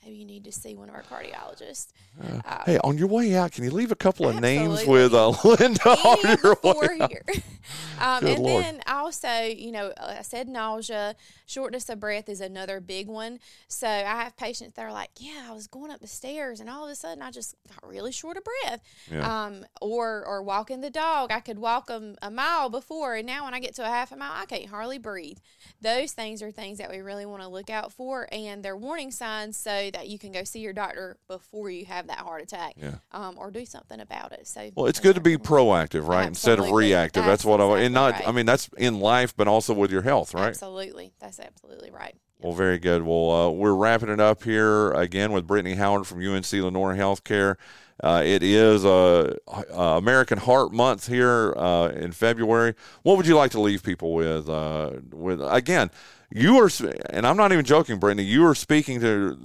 [0.03, 1.87] maybe you need to see one of our cardiologists.
[2.21, 5.29] Uh, Hey, on your way out, can you leave a couple of names with uh,
[5.43, 6.99] Linda on your way?
[7.01, 7.11] out?
[7.11, 7.23] here.
[7.99, 8.63] um, and Lord.
[8.63, 13.39] then also, you know, uh, I said nausea, shortness of breath is another big one.
[13.67, 16.69] So I have patients that are like, "Yeah, I was going up the stairs, and
[16.69, 19.45] all of a sudden I just got really short of breath." Yeah.
[19.45, 23.45] Um, or or walking the dog, I could walk them a mile before, and now
[23.45, 25.37] when I get to a half a mile, I can't hardly breathe.
[25.81, 29.11] Those things are things that we really want to look out for, and they're warning
[29.11, 32.73] signs so that you can go see your doctor before you have that heart attack,
[32.77, 32.95] Yeah.
[33.11, 34.47] um, or do something about it.
[34.47, 37.23] So Well, it's good to be proactive, right, instead of reactive.
[37.25, 38.13] That's, That's what I and not.
[38.13, 38.27] right.
[38.27, 40.47] I mean, that's in life, but also with your health, right?
[40.47, 42.15] Absolutely, that's absolutely right.
[42.39, 43.03] Well, very good.
[43.03, 47.55] Well, uh, we're wrapping it up here again with Brittney Howard from UNC Lenoir Healthcare.
[48.01, 52.75] Uh, it is uh, uh, American Heart Month here uh, in February.
[53.03, 54.49] What would you like to leave people with?
[54.49, 55.91] Uh, with again,
[56.29, 56.69] you are,
[57.09, 58.25] and I'm not even joking, Brittney.
[58.25, 59.37] You are speaking to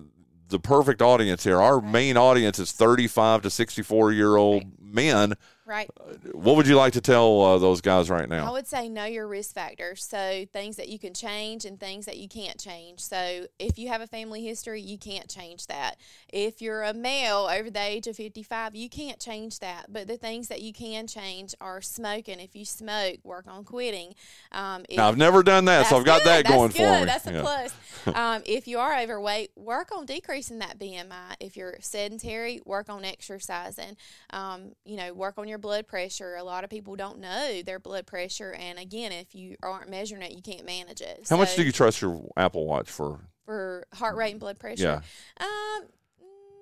[0.48, 1.60] the perfect audience here.
[1.60, 5.34] Our main audience is 35 to 64 year old men
[5.68, 5.90] Right.
[6.32, 8.48] what would you like to tell uh, those guys right now?
[8.48, 10.02] I would say know your risk factors.
[10.02, 13.00] So things that you can change and things that you can't change.
[13.00, 15.96] So if you have a family history, you can't change that.
[16.32, 19.92] If you're a male over the age of 55, you can't change that.
[19.92, 22.40] But the things that you can change are smoking.
[22.40, 24.14] If you smoke, work on quitting.
[24.52, 26.46] Um, if, Now, I've never done that, so I've got good.
[26.46, 27.04] that going That's for me.
[27.04, 27.40] That's a Yeah.
[27.42, 27.74] plus.
[28.16, 31.34] um, if you are overweight, work on decreasing that BMI.
[31.40, 33.98] If you're sedentary, work on exercising.
[34.30, 36.36] Um, you know, work on your blood pressure.
[36.36, 40.22] A lot of people don't know their blood pressure, and again, if you aren't measuring
[40.22, 41.26] it, you can't manage it.
[41.28, 43.20] How much do you trust your Apple Watch for?
[43.44, 45.02] for heart rate and blood pressure?
[45.40, 45.44] Yeah.
[45.46, 45.88] Um,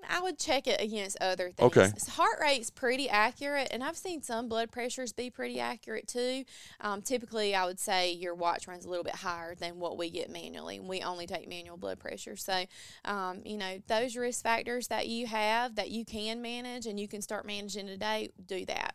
[0.08, 1.76] I would check it against other things.
[1.76, 1.92] Okay.
[1.98, 6.44] So heart rate's pretty accurate, and I've seen some blood pressures be pretty accurate too.
[6.80, 10.10] Um, typically, I would say your watch runs a little bit higher than what we
[10.10, 10.80] get manually.
[10.80, 12.36] We only take manual blood pressure.
[12.36, 12.64] So,
[13.04, 17.08] um, you know, those risk factors that you have that you can manage and you
[17.08, 18.94] can start managing today, do that.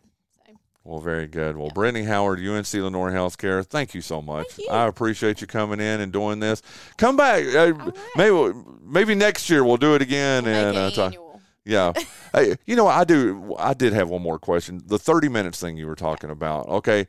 [0.84, 1.58] Well, very good.
[1.58, 4.58] Well, Brittney Howard, UNC Lenoir Healthcare, thank you so much.
[4.58, 4.68] You.
[4.70, 6.64] I appreciate you coming in and doing this.
[6.98, 7.44] Come back.
[7.54, 7.96] Uh, right.
[8.16, 10.46] Maybe maybe next year we'll do it again.
[10.46, 11.42] we'll and make uh, it talk-.
[11.66, 11.94] Yeah.
[12.34, 13.56] hey, you know, I do.
[13.60, 14.82] I did have one more question.
[14.84, 16.68] The 30 minutes thing you were talking about.
[16.68, 17.08] Okay.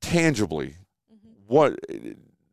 [0.00, 0.74] Tangibly,
[1.12, 1.54] Mm-hmm.
[1.54, 1.78] what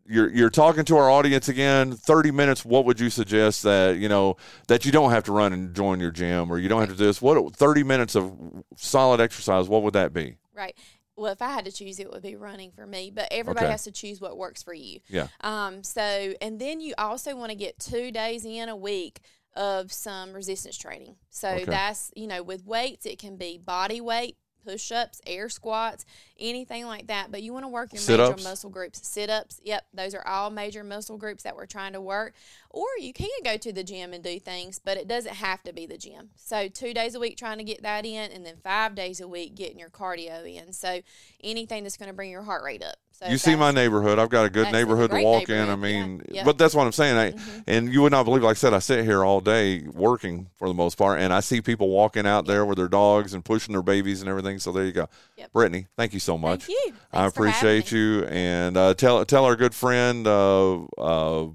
[0.09, 4.09] you're you're talking to our audience again 30 minutes what would you suggest that you
[4.09, 4.35] know
[4.67, 6.95] that you don't have to run and join your gym or you don't have to
[6.95, 8.33] do this what 30 minutes of
[8.75, 10.75] solid exercise what would that be Right.
[11.15, 13.11] Well, if I had to choose, it would be running for me.
[13.13, 13.71] But everybody Okay.
[13.71, 14.99] has to choose what works for you.
[15.09, 15.27] Yeah.
[15.41, 15.83] Um.
[15.83, 19.19] So, and then you also want to get two days in a week
[19.55, 21.15] of some resistance training.
[21.29, 21.65] So Okay.
[21.65, 26.05] that's you know with weights, it can be body weight, push ups, air squats,
[26.39, 27.31] anything like that.
[27.31, 28.37] But you want to work your Sit-ups?
[28.37, 29.07] major muscle groups.
[29.07, 29.59] Sit ups.
[29.63, 32.33] Yep, those are all major muscle groups that we're trying to work.
[32.69, 35.73] Or you can go to the gym and do things, but it doesn't have to
[35.73, 36.29] be the gym.
[36.35, 39.27] So two days a week trying to get that in, and then five days a
[39.27, 40.73] week getting your cardio in.
[40.73, 41.01] So
[41.43, 42.97] anything that's going to bring your heart rate up.
[43.19, 45.67] So you see my neighborhood i've got a good that's a neighborhood to walk in
[45.69, 46.35] i neighborhood, yeah.
[46.35, 47.63] mean but that's what i'm saying I, Mhm.
[47.67, 50.69] and you would not believe like i said i sit here all day working for
[50.69, 53.73] the most part and i see people walking out there with their dogs and pushing
[53.73, 55.51] their babies and everything so there you go Yep.
[55.53, 56.93] brittney thank you so much Thank you.
[57.11, 61.47] I Thanks having appreciate you, and uh, tell tell our good friend uh, uh.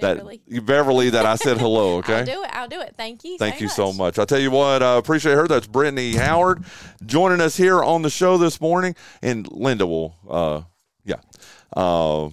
[0.00, 1.88] That Beverly that I said hello.
[1.98, 2.20] Okay.
[2.20, 2.50] I'll do it.
[2.52, 2.94] I'll do it.
[2.96, 3.36] Thank you.
[3.38, 4.18] Thank you so much.
[4.18, 5.48] I tell you what, I appreciate her.
[5.48, 6.64] That's Brittney Howard
[7.04, 10.62] joining us here on the show this morning, and Linda will, uh,
[11.04, 11.16] yeah,
[11.76, 12.28] uh,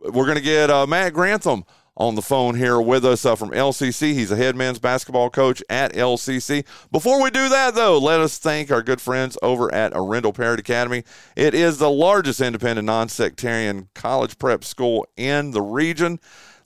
[0.00, 1.64] we're gonna get uh, Matt Grantham
[1.96, 4.12] on the phone here with us uh, from LCC.
[4.12, 6.64] He's a head men's basketball coach at LCC.
[6.90, 10.60] Before we do that, though, let us thank our good friends over at Arendell Parrott
[10.60, 11.04] Academy.
[11.36, 16.18] It is the largest independent non-sectarian college prep school in the region.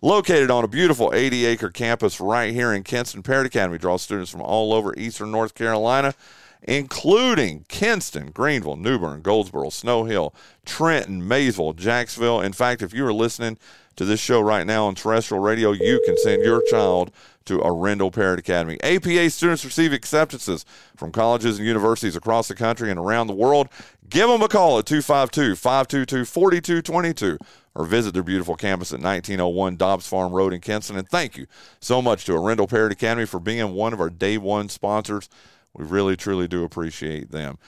[0.02, 4.30] Located on a beautiful 80 acre campus right here in Kinston, Parrott Academy draws students
[4.30, 6.14] from all over eastern North Carolina,
[6.62, 10.34] including Kinston, Greenville, New Bern, Goldsboro, Snow Hill,
[10.66, 12.42] Trenton, Maysville, Jacksonville.
[12.42, 13.56] In fact, if you are listening
[13.96, 17.10] to this show right now on terrestrial radio, you can send your child
[17.46, 18.78] to Arendell Parrott Academy.
[18.82, 23.68] APA students receive acceptances from colleges and universities across the country and around the world.
[24.10, 27.38] Give them a call at 252 522 4222
[27.76, 30.96] or visit their beautiful campus at 1901 Dobbs Farm Road in Kinston.
[30.96, 31.46] And thank you
[31.78, 35.28] so much to Arendell Parrott Academy for being one of our day one sponsors.
[35.74, 37.58] We really, truly do appreciate them.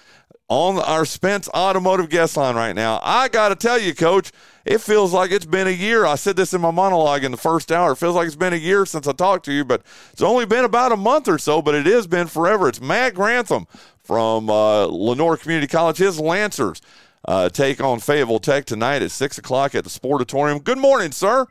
[0.48, 4.32] On our Spence Automotive guest line right now, I got to tell you, Coach,
[4.64, 6.06] it feels like it's been a year.
[6.06, 7.92] I said this in my monologue in the first hour.
[7.92, 10.46] It feels like it's been a year since I talked to you, but it's only
[10.46, 12.66] been about a month or so, but it has been forever.
[12.66, 13.66] It's Matt Grantham
[14.02, 15.98] from uh, Lenoir Community College.
[15.98, 16.80] His Lancers
[17.26, 20.62] uh, take on Fayetteville Tech tonight at 6 o'clock at the Sportatorium.
[20.62, 21.46] Good morning, sir.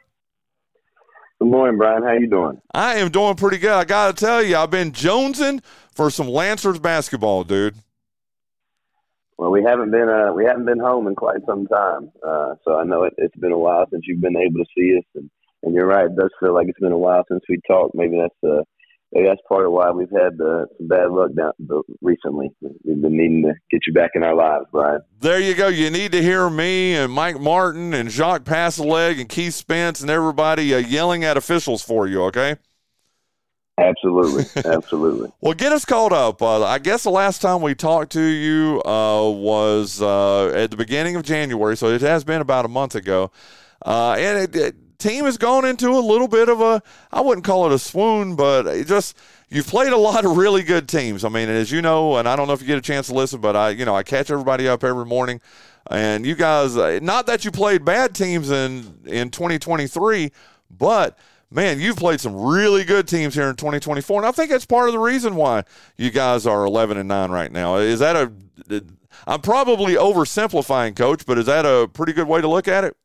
[1.40, 2.02] Good morning, Brian.
[2.02, 2.60] How you doing?
[2.74, 3.72] I am doing pretty good.
[3.72, 7.76] I got to tell you, I've been jonesing for some Lancers basketball, dude.
[9.38, 12.80] Well, we haven't been uh, we haven't been home in quite some time, uh, so
[12.80, 15.30] I know it, it's been a while since you've been able to see us, and,
[15.62, 17.94] and you're right, it does feel like it's been a while since we talked.
[17.94, 18.64] Maybe that's uh,
[19.12, 21.52] maybe that's part of why we've had uh, some bad luck down
[22.02, 22.50] recently.
[22.62, 25.02] We've been needing to get you back in our lives, Brian.
[25.20, 25.68] There you go.
[25.68, 30.10] You need to hear me and Mike Martin and Jacques Passaleg and Keith Spence and
[30.10, 32.58] everybody uh, yelling at officials for you, okay?
[33.80, 35.32] Absolutely, absolutely.
[35.40, 36.42] Well, get us caught up.
[36.42, 40.78] Uh, I guess the last time we talked to you uh, was uh, at the
[40.78, 43.32] beginning of January, so it has been about a month ago.
[43.86, 46.82] Uh, and it, it, team has gone into a little bit of a
[47.12, 49.18] I wouldn't call it a swoon, but it just
[49.50, 51.24] you've played a lot of really good teams.
[51.24, 53.14] I mean, as you know, and I don't know if you get a chance to
[53.14, 55.42] listen, but I you know I catch everybody up every morning,
[55.90, 60.32] and you guys, uh, not that you played bad teams in in 2023,
[60.70, 61.18] but
[61.50, 64.90] man, you've played some really good teams here in 2024, and I think that's part
[64.90, 65.64] of the reason why
[65.96, 67.78] you guys are 11 and nine right now.
[67.78, 68.32] Is that a?
[69.26, 72.96] I'm probably oversimplifying, Coach, but is that a pretty good way to look at it?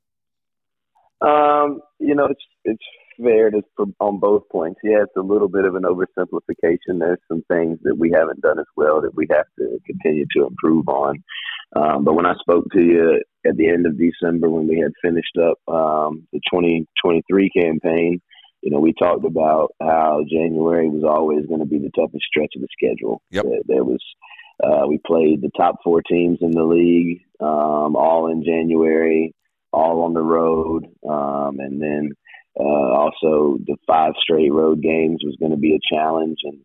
[1.23, 2.85] Um, you know, it's it's
[3.23, 3.63] fair to
[4.01, 4.81] on both points.
[4.83, 6.99] Yeah, it's a little bit of an oversimplification.
[6.99, 10.47] There's some things that we haven't done as well that we have to continue to
[10.47, 11.23] improve on.
[11.75, 14.93] Um, but when I spoke to you at the end of December when we had
[15.03, 18.21] finished up um, the 2023 campaign,
[18.63, 22.53] you know, we talked about how January was always going to be the toughest stretch
[22.57, 23.23] of the schedule.
[23.31, 23.45] Yep.
[23.45, 24.03] There, there was,
[24.63, 29.35] uh, we played the top four teams in the league, um, all in January,
[29.73, 32.11] all on the road, um, and then
[32.59, 36.59] uh, also the five straight road games was going to be a challenge, and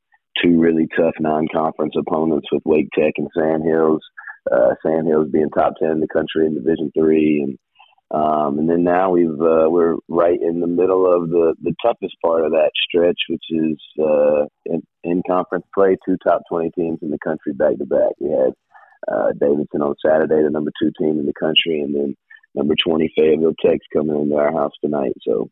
[0.43, 4.01] two really tough non-conference opponents with Wake Tech and Sandhills.
[4.51, 7.57] Uh, Sandhills being top ten in the country in Division Three, and
[8.11, 12.15] um, and then now we've uh, we're right in the middle of the the toughest
[12.23, 15.97] part of that stretch, which is uh, in, in conference play.
[16.05, 18.13] Two top twenty teams in the country back to back.
[18.19, 18.53] We had
[19.11, 22.15] uh, Davidson on Saturday, the number two team in the country, and then
[22.57, 25.13] number twenty Fayetteville Tech's coming into our house tonight.
[25.21, 25.49] So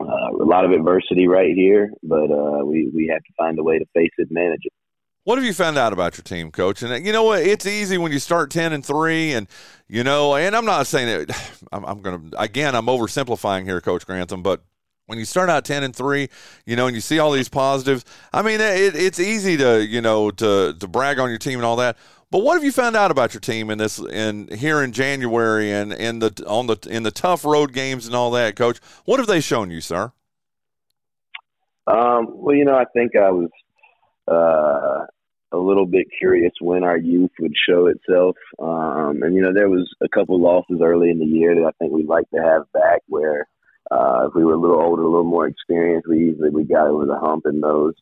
[0.00, 3.62] uh, a lot of adversity right here, but uh, we we have to find a
[3.62, 4.72] way to face it, and manage it.
[5.24, 6.82] What have you found out about your team, coach?
[6.82, 7.42] And you know what?
[7.42, 9.46] It's easy when you start ten and three, and
[9.88, 10.34] you know.
[10.34, 11.30] And I'm not saying it.
[11.72, 12.74] I'm, I'm going to again.
[12.74, 14.64] I'm oversimplifying here, Coach Grantham, but
[15.12, 16.26] when you start out 10 and 3
[16.64, 20.00] you know and you see all these positives i mean it, it's easy to you
[20.00, 21.98] know to to brag on your team and all that
[22.30, 25.70] but what have you found out about your team in this in here in january
[25.70, 29.20] and in the on the in the tough road games and all that coach what
[29.20, 30.10] have they shown you sir
[31.86, 33.50] um, well you know i think i was
[34.28, 35.04] uh,
[35.52, 38.36] a little bit curious when our youth would show itself.
[38.58, 41.72] Um, and you know, there was a couple losses early in the year that I
[41.78, 43.02] think we'd like to have back.
[43.08, 43.46] Where
[43.92, 46.88] uh, if we were a little older, a little more experienced, we easily we got
[46.88, 47.94] over the hump in those.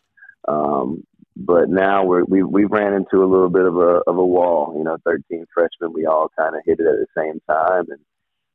[0.46, 1.04] Um,
[1.36, 4.74] but now we're, we we ran into a little bit of a of a wall.
[4.76, 8.00] You know, 13 freshmen, we all kind of hit it at the same time, and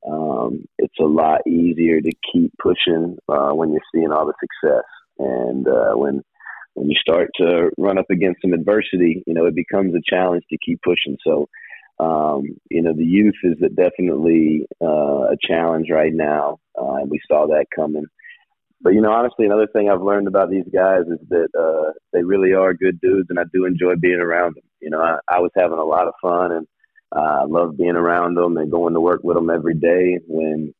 [0.08, 4.86] um, it's a lot easier to keep pushing uh, when you're seeing all the success.
[5.18, 6.24] And uh, when
[6.76, 10.44] when you start to run up against some adversity, you know, it becomes a challenge
[10.50, 11.18] to keep pushing.
[11.26, 11.48] So,
[12.00, 17.20] um, you know, the youth is definitely uh, a challenge right now, uh, and we
[17.28, 18.06] saw that coming.
[18.82, 22.24] But you know, honestly, another thing I've learned about these guys is that uh, they
[22.24, 24.64] really are good dudes, and I do enjoy being around them.
[24.82, 26.68] You know, I, I was having a lot of fun, and
[27.14, 30.74] I love being around them and going to work with them every day when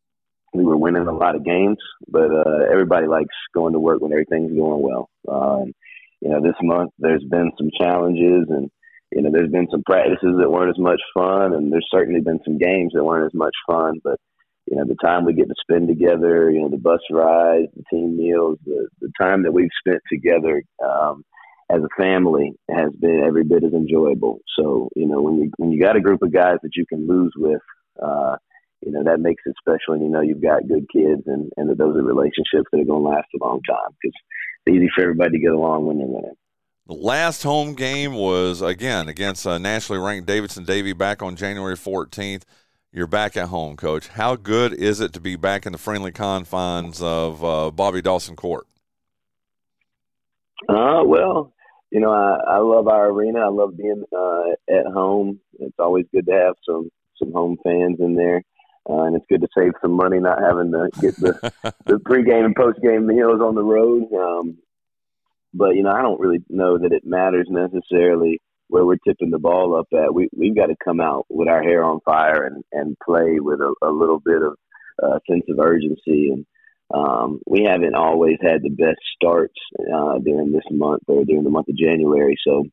[0.54, 1.78] we were winning a lot of games.
[2.08, 5.10] But uh, everybody likes going to work when everything's going well.
[5.30, 5.74] Um,
[6.22, 8.70] you know, this month there's been some challenges and,
[9.16, 12.40] you know, there's been some practices that weren't as much fun and there's certainly been
[12.44, 14.20] some games that weren't as much fun, but,
[14.68, 17.84] you know, the time we get to spend together, you know, the bus rides, the
[17.90, 21.24] team meals, the, the time that we've spent together, um,
[21.72, 24.42] as a family has been every bit as enjoyable.
[24.60, 27.08] So, you know, when you, when you got a group of guys that you can
[27.08, 27.62] lose with,
[28.04, 28.36] uh,
[28.82, 29.94] you know, that makes it special.
[29.94, 32.86] And you know, you've got good kids and, and that those are relationships that are
[32.86, 34.14] going to last a long time because
[34.66, 36.36] it's easy for everybody to get along when they're winning.
[36.88, 41.76] The last home game was again against uh, nationally ranked Davidson Davie back on January
[41.76, 42.44] 14th.
[42.92, 44.08] You're back at home, Coach.
[44.08, 48.36] How good is it to be back in the friendly confines of uh, Bobby Dawson
[48.36, 48.68] Court?
[50.70, 51.54] Uh, well,
[51.90, 53.40] you know, I, I love our arena.
[53.40, 55.40] I love being uh, at home.
[55.60, 58.44] It's always good to have some some home fans in there.
[58.88, 61.52] Uh, and it's good to save some money not having to get the
[61.86, 64.14] the pregame and postgame meals on the road.
[64.14, 64.60] Um,
[65.56, 69.40] but you know, I don't really know that it matters necessarily where we're tipping the
[69.40, 70.14] ball up at.
[70.14, 73.60] We we've got to come out with our hair on fire and and play with
[73.62, 74.56] a, a little bit of
[75.02, 76.32] uh, sense of urgency.
[76.32, 76.46] And
[76.94, 81.50] um, we haven't always had the best starts uh, during this month or during the
[81.50, 82.38] month of January.
[82.46, 82.66] So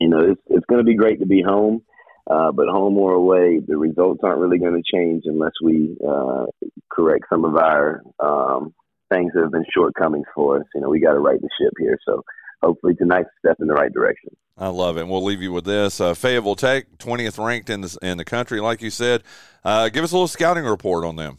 [0.00, 1.82] you know, it's it's going to be great to be home.
[2.30, 6.46] Uh, but home or away, the results aren't really going to change unless we uh,
[6.90, 8.72] correct some of our um,
[9.14, 10.66] things that have been shortcomings for us.
[10.74, 11.98] You know, we got to right the ship here.
[12.06, 12.22] So
[12.62, 14.30] hopefully tonight's a step in the right direction.
[14.56, 15.02] I love it.
[15.02, 16.00] And we'll leave you with this.
[16.00, 19.22] Uh, Fayetteville Tech, 20th ranked in the, in the country, like you said.
[19.64, 21.38] Uh, give us a little scouting report on them.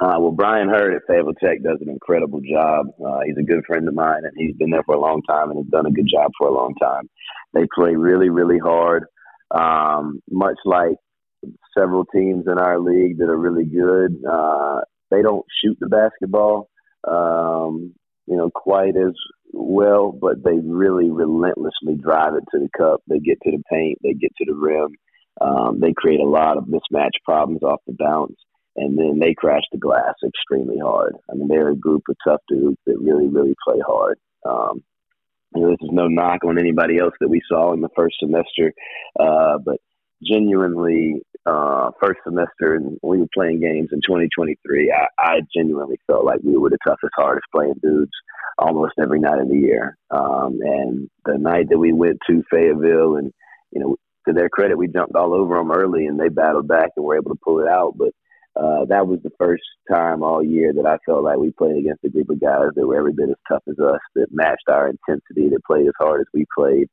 [0.00, 2.86] Uh, well, Brian Hurd at Fayetteville Tech does an incredible job.
[3.04, 5.50] Uh, he's a good friend of mine, and he's been there for a long time
[5.50, 7.10] and has done a good job for a long time.
[7.52, 9.06] They play really, really hard,
[9.50, 10.94] um, much like
[11.76, 14.22] several teams in our league that are really good.
[14.24, 14.80] Uh,
[15.10, 16.68] they don't shoot the basketball,
[17.06, 17.94] um,
[18.26, 19.14] you know, quite as
[19.52, 23.00] well, but they really relentlessly drive it to the cup.
[23.08, 24.94] They get to the paint, they get to the rim.
[25.40, 28.36] Um, they create a lot of mismatch problems off the bounce,
[28.76, 31.14] and then they crash the glass extremely hard.
[31.30, 34.18] I mean, they're a group of tough dudes that really, really play hard.
[34.44, 34.82] Um,
[35.54, 38.16] you know, this is no knock on anybody else that we saw in the first
[38.20, 38.72] semester,
[39.18, 39.78] uh, but
[40.22, 46.24] genuinely, uh, first semester and we were playing games in 2023, I, I genuinely felt
[46.24, 48.12] like we were the toughest, hardest playing dudes
[48.58, 49.96] almost every night of the year.
[50.10, 53.32] Um, and the night that we went to Fayetteville, and
[53.70, 56.90] you know, to their credit, we jumped all over them early, and they battled back
[56.96, 57.94] and were able to pull it out.
[57.96, 58.10] But
[58.56, 62.04] uh, that was the first time all year that I felt like we played against
[62.04, 64.88] a group of guys that were every bit as tough as us, that matched our
[64.90, 66.88] intensity, that played as hard as we played.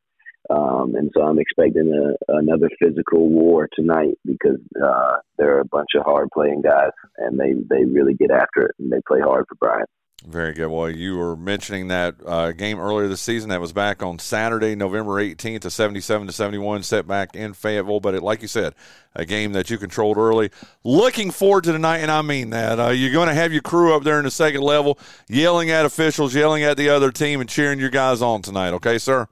[0.49, 5.89] Um, and so I'm expecting a, another physical war tonight because uh, they're a bunch
[5.97, 9.45] of hard playing guys, and they they really get after it and they play hard
[9.47, 9.89] for Bryant.
[10.27, 10.69] Very good.
[10.69, 14.73] Well, you were mentioning that uh, game earlier this season that was back on Saturday,
[14.75, 17.99] November 18th, a 77 to 71 setback in Fayetteville.
[17.99, 18.73] But it, like you said,
[19.13, 20.49] a game that you controlled early.
[20.83, 22.79] Looking forward to tonight, and I mean that.
[22.79, 25.85] Uh, you're going to have your crew up there in the second level, yelling at
[25.85, 28.73] officials, yelling at the other team, and cheering your guys on tonight.
[28.73, 29.27] Okay, sir.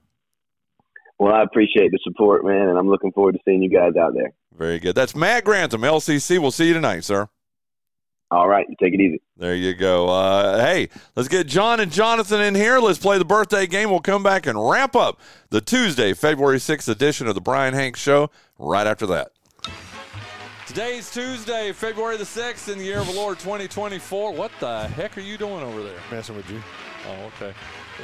[1.20, 4.14] Well, I appreciate the support, man, and I'm looking forward to seeing you guys out
[4.14, 4.34] there.
[4.58, 4.96] Very good.
[4.96, 6.40] That's Matt Grantham, LCC.
[6.40, 7.30] We'll see you tonight, sir.
[8.32, 9.22] All right, take it easy.
[9.38, 10.10] There you go.
[10.10, 12.80] Uh, hey, let's get Jon and Jonathan in here.
[12.80, 13.92] Let's play the birthday game.
[13.92, 15.20] We'll come back and wrap up
[15.52, 19.34] the Tuesday, February 6th edition of the Bryan Hanks Show right after that.
[20.66, 24.34] Today's Tuesday, February the 6th in the year of the Lord 2024.
[24.34, 26.00] What the heck are you doing over there?
[26.10, 26.60] Messing with you.
[27.08, 27.54] Oh, okay.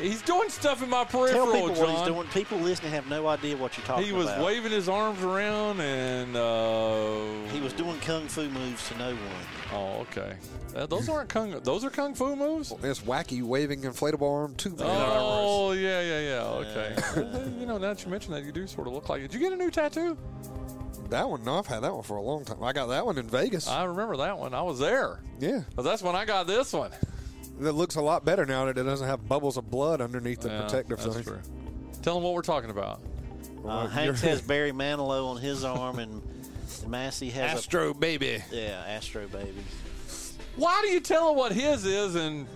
[0.02, 1.78] He's doing stuff in my peripheral, Tell people Jon.
[1.80, 2.28] what he's doing.
[2.28, 4.06] People listening have no idea what you're talking about.
[4.06, 4.46] He was about.
[4.46, 6.36] waving his arms around and.
[6.36, 9.46] Uh, He was doing kung fu moves to no one.
[9.74, 10.34] Oh, okay.
[10.76, 11.52] Uh, those aren't kung.
[11.62, 12.74] Those are kung fu moves.
[12.84, 14.76] It's wacky waving inflatable arm too.
[14.80, 16.44] Oh, yeah, yeah, yeah.
[16.44, 16.96] Okay.
[17.16, 19.32] Well, you know, now that you mention that, you do sort of look like it.
[19.32, 20.18] Did you get a new tattoo?
[21.10, 22.64] That one, no, I've had that one for a long time.
[22.64, 23.68] I got that one in Vegas.
[23.68, 24.54] I remember that one.
[24.54, 25.20] I was there.
[25.40, 26.92] yeah, But that's when I got this one.
[27.60, 30.50] That looks a lot better now that it doesn't have bubbles of blood underneath the
[30.50, 31.24] Yeah, protective that's thing.
[31.24, 31.40] true.
[32.02, 33.02] Tell them what we're talking about.
[33.62, 36.22] Well, Uh, Hanks you're- has Barry Manilow on his arm, and
[36.88, 38.42] Massey has Astro baby.
[38.52, 39.64] yeah Astro baby.
[40.56, 42.48] Why do you tell him what his is and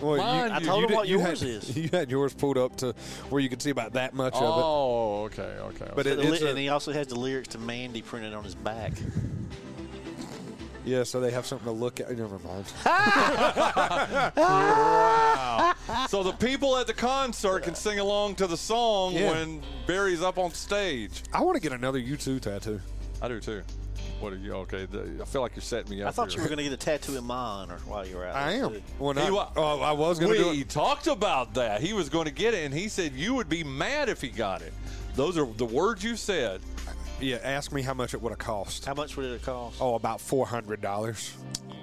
[0.00, 1.76] Well, Mine, I you- told you him did- what you yours had, is.
[1.76, 2.94] You had yours pulled up to
[3.30, 4.46] where you could see about that much of it.
[4.46, 5.90] oh, okay, okay.
[5.94, 6.20] But okay.
[6.22, 8.92] it- li- a- and he also has the lyrics to Mandy printed on his back.
[10.84, 10.88] It.
[10.88, 12.10] Yeah, so they have something to look at.
[12.16, 12.66] Never mind.
[14.36, 15.74] wow.
[16.08, 19.30] So the people at the concert can sing along to the song Yeah.
[19.30, 21.22] when Barry's up on stage.
[21.32, 22.80] I want to get another U2 tattoo.
[23.22, 23.62] I do too.
[24.20, 24.52] What are you?
[24.54, 26.08] Okay, the, I feel like you're setting me up.
[26.08, 26.38] I thought here.
[26.38, 28.36] you were going to get a tattoo in my honor while you were out.
[28.36, 28.70] I am.
[28.74, 28.82] too.
[28.98, 31.80] When He I, wa- oh, I was going to do We talked about that.
[31.80, 34.28] He was going to get it, and he said you would be mad if he
[34.28, 34.72] got it.
[35.14, 36.60] Those are the words you said.
[37.20, 38.84] Yeah, ask me how much it would have cost.
[38.84, 39.76] How much would it have cost?
[39.80, 41.34] Oh, about four hundred dollars.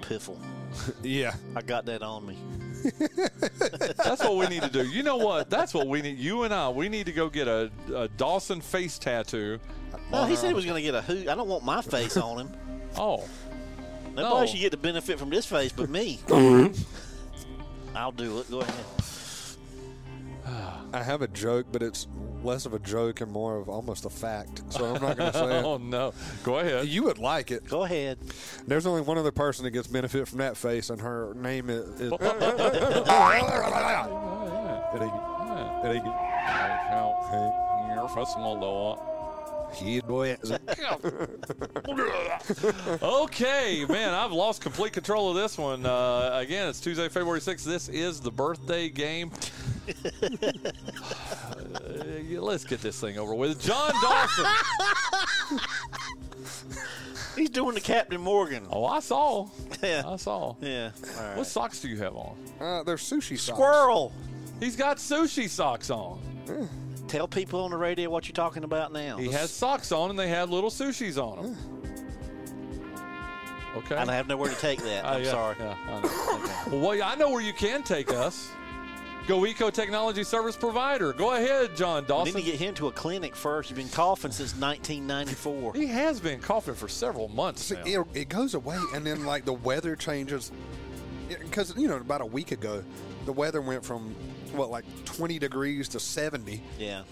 [0.02, 0.38] Piffle.
[1.02, 1.34] Yeah.
[1.54, 2.36] I got that on me.
[2.98, 4.86] That's what we need to do.
[4.88, 5.50] You know what?
[5.50, 6.16] That's what we need.
[6.18, 9.58] You and I, we need to go get a, a Dawson face tattoo.
[10.10, 11.28] No, he said he was going to get a who.
[11.30, 12.50] I don't want my face on him.
[12.96, 13.24] Oh,
[14.14, 14.46] Nobody No.
[14.46, 16.20] should get the benefit from this face but me.
[17.94, 18.50] I'll do it.
[18.50, 18.84] Go ahead.
[20.92, 22.06] I have a joke, but it's
[22.42, 24.62] less of a joke and more of almost a fact.
[24.70, 25.64] So I'm not going to say it.
[25.64, 26.12] oh no.
[26.42, 26.86] Go ahead.
[26.88, 27.68] You would like it.
[27.68, 28.18] Go ahead.
[28.66, 32.00] There's only one other person that gets benefit from that face, and her name is.
[32.00, 32.12] is
[43.02, 45.86] okay, man, I've lost complete control of this one.
[45.86, 47.64] Uh, again, it's Tuesday, February 6th.
[47.64, 49.30] This is the birthday game.
[49.88, 49.92] Uh,
[52.40, 53.60] let's get this thing over with.
[53.62, 54.46] Jon Dawson.
[57.36, 58.66] He's doing the Captain Morgan.
[58.70, 59.48] oh, I saw.
[59.82, 60.02] Yeah.
[60.06, 60.54] I saw.
[60.60, 60.90] Yeah.
[61.18, 61.36] All right.
[61.36, 62.36] What socks do you have on?
[62.60, 63.58] Uh, they're sushi socks.
[63.58, 64.12] Squirrel.
[64.60, 66.20] He's got sushi socks on.
[67.12, 69.18] Tell people on the radio what you're talking about now.
[69.18, 71.56] He has socks on, and they have little sushis on them.
[73.76, 73.96] Okay.
[73.96, 75.04] And I have nowhere to take that.
[75.04, 75.56] Uh, I'm yeah, sorry.
[75.60, 76.00] Yeah, I
[76.70, 76.78] know.
[76.78, 78.48] well, well, I know where you can take us.
[79.26, 81.12] GoEco Technology Service Provider.
[81.12, 82.34] Go ahead, Jon I need Dawson.
[82.36, 83.68] to get him to a clinic first.
[83.68, 85.74] He's been coughing since 1994.
[85.74, 88.06] he has been coughing for several months See, now.
[88.14, 90.50] it, it goes away, and then like the weather changes.
[91.28, 92.82] Because you know, about a week ago,
[93.26, 94.14] the weather went from
[94.54, 97.02] what like 20 degrees to 70 Yeah.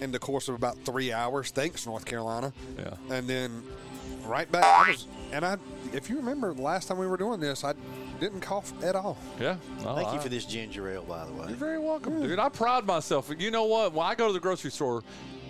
[0.00, 1.50] in the course of about three hours.
[1.50, 2.52] Thanks, North Carolina.
[2.78, 2.94] Yeah.
[3.10, 3.62] And then
[4.24, 4.64] right back.
[4.64, 5.56] I was, and I,
[5.92, 7.74] if you remember, the last time we were doing this, I
[8.20, 9.16] didn't cough at all.
[9.40, 9.56] Yeah.
[9.82, 11.46] No, Thank you for this ginger ale, by the way.
[11.48, 12.38] You're very welcome, dude.
[12.38, 13.30] I pride myself.
[13.38, 13.92] You know what?
[13.94, 15.02] When I go to the grocery store,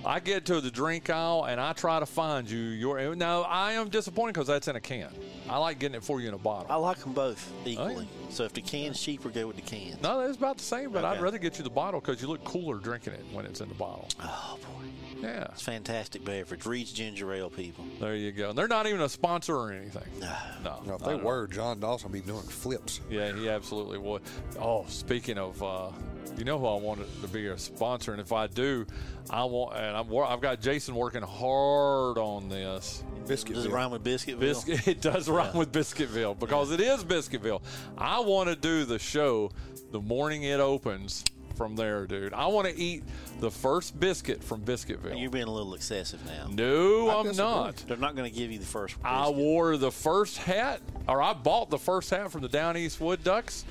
[0.05, 3.15] I get to the drink aisle and I try to find you your.
[3.15, 5.11] Now I am disappointed because that's in a can.
[5.49, 6.67] I like getting it for you in a bottle.
[6.71, 8.09] I like them both Oh, equally.
[8.31, 9.99] So if the can's cheaper, go with the can.
[10.03, 12.43] no, it's about the same, but I'd rather get you the bottle because you look
[12.45, 14.09] cooler drinking it when it's in the bottle.
[14.23, 16.65] Oh boy, Yeah, it's fantastic beverage.
[16.65, 17.85] Reach ginger ale, people.
[18.01, 18.51] there you go.
[18.51, 20.05] And they're not even a sponsor or anything.
[20.21, 21.27] No, Now, if they at all.
[21.27, 23.01] were, Jon Dawson would be doing flips.
[23.11, 24.23] Yeah, he absolutely would.
[24.59, 25.91] Oh, speaking of, uh,
[26.37, 28.87] you know who I wanted to be a sponsor, and if I do,
[29.29, 33.03] I want, and I'm, I've got Jason working hard on this.
[33.27, 33.55] Biscuit.
[33.55, 34.41] Does it rhyme with Biscuitville?
[34.41, 37.63] Biscuit, it does rhyme with Biscuitville because it is Biscuitville.
[37.99, 39.51] I want to do the show
[39.93, 41.25] the morning it opens
[41.61, 42.33] from there, dude.
[42.33, 43.05] I want to eat
[43.41, 45.21] the first biscuit from Biscuitville.
[45.21, 46.49] You're being a little excessive now.
[46.51, 47.77] no, I I'm not.
[47.87, 48.97] They're not going to give you the first.
[49.05, 52.99] I wore the first hat, or I bought the first hat from the Down East
[52.99, 53.67] Wood Ducks.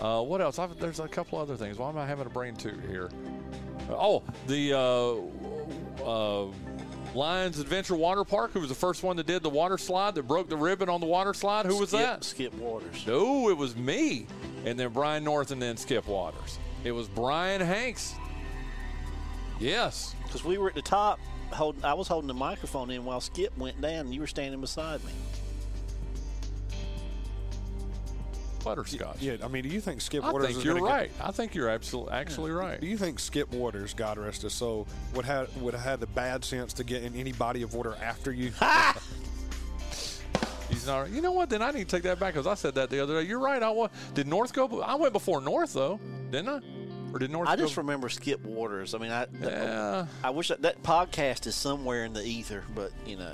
[0.00, 0.58] Uh, what else?
[0.58, 1.78] I've, there's a couple other things.
[1.78, 3.10] Why am I having a brain too here?
[3.88, 6.46] Oh, the uh, uh,
[7.14, 8.52] Lions Adventure Water Park.
[8.52, 11.00] Who was the first one that did the water slide that broke the ribbon on
[11.00, 11.66] the water slide?
[11.66, 12.24] Who was Skip, that?
[12.24, 13.06] Skip Waters.
[13.06, 14.26] No, it was me,
[14.64, 16.58] and then Brian North, and then Skip Waters.
[16.84, 18.14] It was Bryan Hanks.
[19.58, 20.14] Yes.
[20.24, 21.18] Because we were at the top.
[21.52, 24.60] Hold, I was holding the microphone in while Skip went down, and you were standing
[24.60, 25.12] beside me.
[28.66, 29.22] Butterscotch.
[29.22, 31.10] Yeah, I mean, do you think Skip I Waters think is you're gonna get- right.
[31.22, 32.80] I think you're absolutely actually right.
[32.80, 36.06] Do you think Skip Waters, God rest his soul, would have would have had the
[36.08, 38.52] bad sense to get in any body of water after you?
[40.68, 41.10] He's not.
[41.10, 41.48] You know what?
[41.48, 43.28] Then I need to take that back because I said that the other day.
[43.28, 43.62] You're right.
[43.62, 44.80] I wa- did North go?
[44.82, 46.00] I went before North though,
[46.30, 46.60] didn't I?
[47.12, 47.48] Or did North?
[47.48, 47.82] I just go?
[47.82, 48.92] remember Skip Waters.
[48.92, 52.90] I mean, I Yeah, I wish that, that podcast is somewhere in the ether, but
[53.06, 53.32] you know.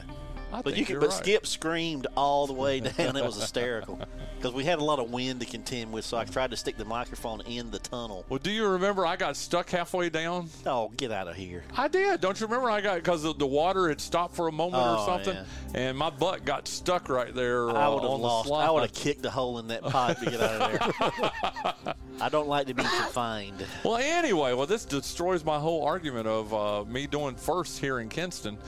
[0.52, 1.18] I But you could, but right.
[1.18, 3.16] Skip screamed all the way down.
[3.16, 3.98] It was hysterical
[4.36, 6.04] because we had a lot of wind to contend with.
[6.04, 8.24] So I tried to stick the microphone in the tunnel.
[8.28, 10.50] Well, do you remember I got stuck halfway down?
[10.66, 11.64] Oh, get out of here!
[11.76, 12.20] I did.
[12.20, 12.70] Don't you remember?
[12.70, 15.80] I got because the, the water had stopped for a moment Oh, or something, yeah.
[15.88, 17.70] and my butt got stuck right there.
[17.70, 18.48] I uh, would have lost.
[18.48, 18.66] slide.
[18.66, 21.94] I would have kicked a hole in that pipe to get out of there.
[22.20, 23.64] I don't like to be confined.
[23.84, 28.08] Well, anyway, well, this destroys my whole argument of uh, me doing first here in
[28.08, 28.58] Kinston.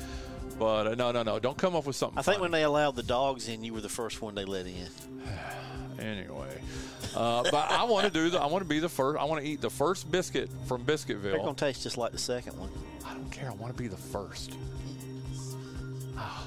[0.58, 1.38] But uh, no, no, no!
[1.38, 2.18] Don't come up with something.
[2.18, 2.42] I think funny.
[2.42, 4.88] when they allowed the dogs in, you were the first one they let in.
[5.96, 6.60] Anyway,
[7.14, 8.40] uh, but I want to do the.
[8.40, 9.18] I want to be the first.
[9.18, 11.22] I want to eat the first biscuit from Biscuitville.
[11.22, 12.68] They're gonna taste just like the second one.
[13.06, 13.48] I don't care.
[13.48, 14.56] I want to be the first.
[16.16, 16.46] Ah,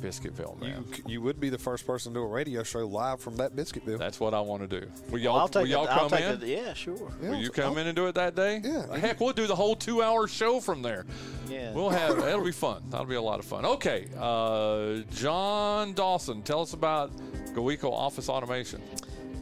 [0.00, 0.84] Biscuitville, man.
[1.06, 3.98] you would be the first person to do a radio show live from that Biscuitville.
[3.98, 4.86] That's what I want to do.
[5.10, 5.90] Will y'all, Well, I'll take will y'all it.
[5.90, 6.42] I'll come take in?
[6.42, 6.46] it.
[6.48, 7.12] Yeah, sure.
[7.22, 8.60] Yeah, Will you come I'll- in and do it that day?
[8.64, 8.96] Yeah.
[8.96, 11.04] Heck, we'll do the whole two-hour show from there.
[11.48, 11.72] Yeah.
[11.72, 12.16] We'll have.
[12.22, 12.82] That'll be fun.
[12.90, 13.64] That'll be a lot of fun.
[13.64, 17.10] Okay, uh, Jon Dawson, tell us about
[17.54, 18.80] GoEco Office Automation.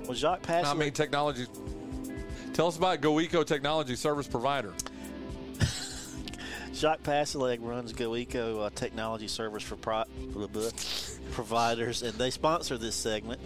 [0.04, 0.76] Well, Jacques I Passler.
[0.78, 1.46] mean, technology.
[2.54, 4.72] Tell us about GoEco Technology Service Provider.
[6.79, 10.05] Jacques Pasileg runs GoEco uh, Technology Service for pro-
[11.33, 13.41] providers, and they sponsor this segment.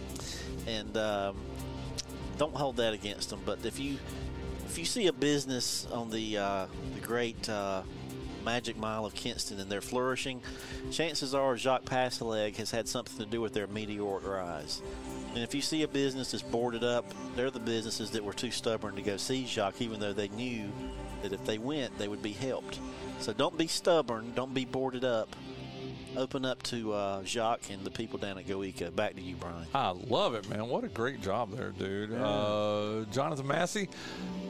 [0.67, 1.37] And um,
[2.37, 3.41] don't hold that against them.
[3.43, 3.97] But if you
[4.67, 7.81] if you see a business on the uh, the great uh,
[8.45, 10.39] Magic Mile of Kinston and they're flourishing,
[10.91, 14.83] chances are Jacques Pasileg has had something to do with their meteoric rise.
[15.33, 18.51] And if you see a business that's boarded up, they're the businesses that were too
[18.51, 20.71] stubborn to go see Jacques, even though they knew
[21.23, 22.79] that if they went, they would be helped.
[23.19, 24.33] So don't be stubborn.
[24.35, 25.35] Don't be boarded up.
[26.15, 28.95] Open up to uh, Jacques and the people down at GoEco.
[28.95, 29.65] Back to you, Bryan.
[29.73, 30.67] I love it, man.
[30.67, 32.13] What a great job there, dude.
[32.13, 33.89] Uh, Jonathan Massey,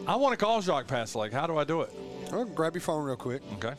[0.05, 1.32] I want to call Jacques Passlake.
[1.32, 1.91] How do I do it?
[2.32, 3.76] Well, grab your phone real quick Okay.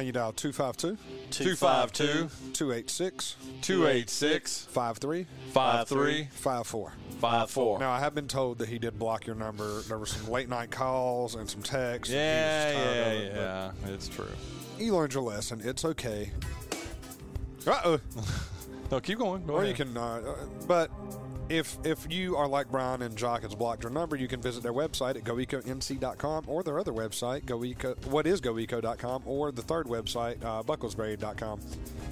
[0.00, 0.96] And you dial 252
[1.30, 5.26] 252 286 286 5354.
[6.30, 7.78] 5354.
[7.78, 9.82] Now, I have been told that he did block your number.
[9.82, 12.12] There were some late night calls and some texts.
[12.14, 13.72] Yeah, yeah, it, yeah.
[13.92, 14.24] It's true.
[14.78, 15.60] You learned your lesson.
[15.62, 16.30] It's okay.
[17.66, 18.00] Uh oh.
[18.90, 19.46] No, keep going.
[19.46, 19.78] Go Or ahead.
[19.78, 20.34] you can, uh, uh,
[20.66, 20.90] but
[21.50, 24.62] if if you are like Brian and Jock has blocked your number, you can visit
[24.62, 29.86] their website at goeconc.com or their other website, goeco, what is goeco.com, or the third
[29.86, 31.60] website, uh, bucklesberry.com.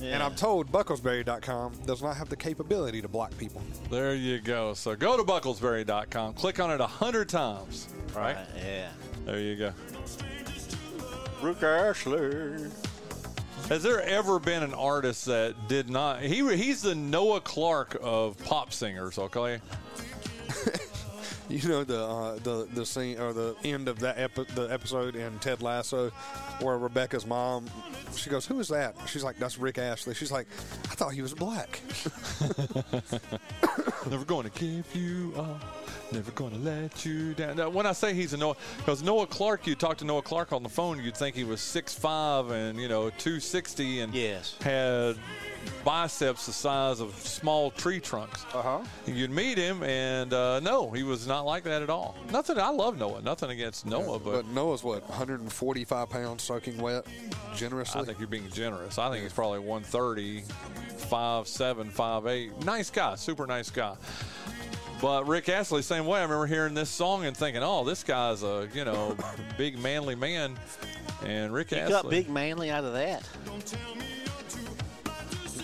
[0.03, 3.63] And I'm told bucklesberry.com does not have the capability to block people.
[3.91, 4.75] There you go.
[4.75, 7.89] So go to bucklesberry.com, click on it a hundred times.
[8.15, 8.37] Right?
[8.37, 8.89] Right, Yeah.
[9.25, 9.73] There you go.
[11.41, 12.71] Brooke Ashler.
[13.69, 16.23] Has there ever been an artist that did not?
[16.23, 19.19] He he's the Noah Clark of pop singers.
[19.19, 19.61] Okay.
[21.49, 25.17] You know the uh, the the scene or the end of that epi- the episode
[25.17, 26.11] in Ted Lasso,
[26.61, 27.71] where Rebecca's mom,
[28.15, 30.47] she goes, "Who is that?" She's like, "That's Rick Astley." She's like,
[30.91, 31.81] "I thought he was black."
[34.11, 35.78] Never going to give you up.
[36.11, 37.57] Never to let you down.
[37.57, 40.55] Now, when I say he's a Noah, because Noah Clark, you talk to Noah Clark
[40.55, 44.57] on the phone, you'd think he was 6'5 and, you know, 260 and Yes.
[44.63, 45.17] had
[45.85, 48.47] biceps the size of small tree trunks.
[48.55, 48.79] Uh huh.
[49.07, 52.17] You'd meet him, and uh, no, he was not like that at all.
[52.33, 52.59] Nothing.
[52.59, 53.21] I love Noah.
[53.21, 57.07] Nothing against Noah, but, But Noah's what 145 pounds soaking wet,
[57.55, 58.01] generously.
[58.01, 58.99] I think you're being generous.
[58.99, 60.43] I think he's probably 130,
[61.11, 62.65] 5'7", 5'8".
[62.65, 63.95] Nice guy, super nice guy.
[65.01, 66.19] But Rick Astley, same way.
[66.19, 69.17] I remember hearing this song and thinking, "Oh, this guy's a you know
[69.59, 70.59] big manly man."
[71.25, 73.23] And Rick You Astley, got big manly out of that.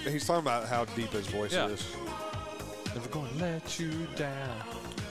[0.06, 1.66] He's talking about how deep his voice Yeah.
[1.68, 1.84] is.
[2.94, 4.52] never gonna let you down.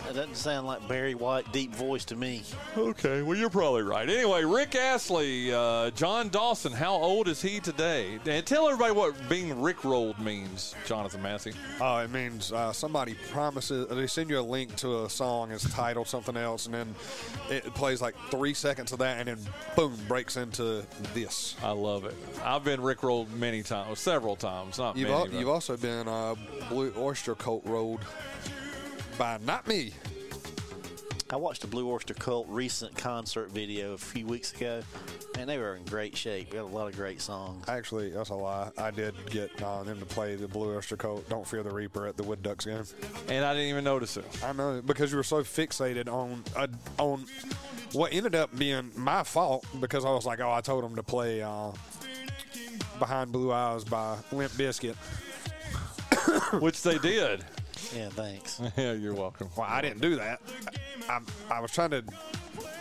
[0.06, 2.43] That doesn't sound like Barry White deep voice to me.
[2.78, 4.08] Okay, well, you're probably right.
[4.10, 8.20] Anyway, Rick Astley, uh, Jon Dawson, how old is he today?
[8.26, 11.54] And tell everybody what being Rickrolled means, Jonathan Massey.
[11.80, 13.88] Oh, it means uh, somebody promises.
[13.88, 15.51] They send you a link to a song.
[15.51, 16.95] It's titled something else, and then
[17.49, 19.39] it plays like three seconds of that, and then
[19.78, 20.84] boom, breaks into
[21.14, 21.56] this.
[21.64, 22.16] I love it.
[22.43, 25.34] I've been Rickrolled many times, several times, not You've, many.
[25.34, 26.36] al- you've also been uh,
[26.68, 27.99] Blue Oyster Cult Road
[29.18, 29.91] by not me.
[31.30, 34.82] I watched the Blue Oyster Cult recent concert video a few weeks ago,
[35.38, 36.51] and they were in great shape.
[36.51, 37.68] We had a lot of great songs.
[37.68, 38.70] Actually, that's a lie.
[38.78, 42.05] I did get uh, them to play the Blue Oyster Cult "Don't Fear the Reaper"
[42.05, 42.84] at the Wood Ducks game.
[43.30, 44.26] and I didn't even notice it.
[44.43, 46.68] I know because you were so fixated on uh,
[46.99, 47.26] on
[47.93, 51.03] what ended up being my fault because I was like, oh, I told them to
[51.03, 51.72] play uh,
[52.99, 54.95] "Behind Blue Eyes" by Limp Bizkit.
[56.61, 57.43] Which they did.
[57.95, 58.61] Yeah, thanks.
[58.77, 59.49] yeah, you're welcome.
[59.57, 60.41] Well, I didn't do that.
[61.09, 61.19] I, I,
[61.57, 62.03] I was trying to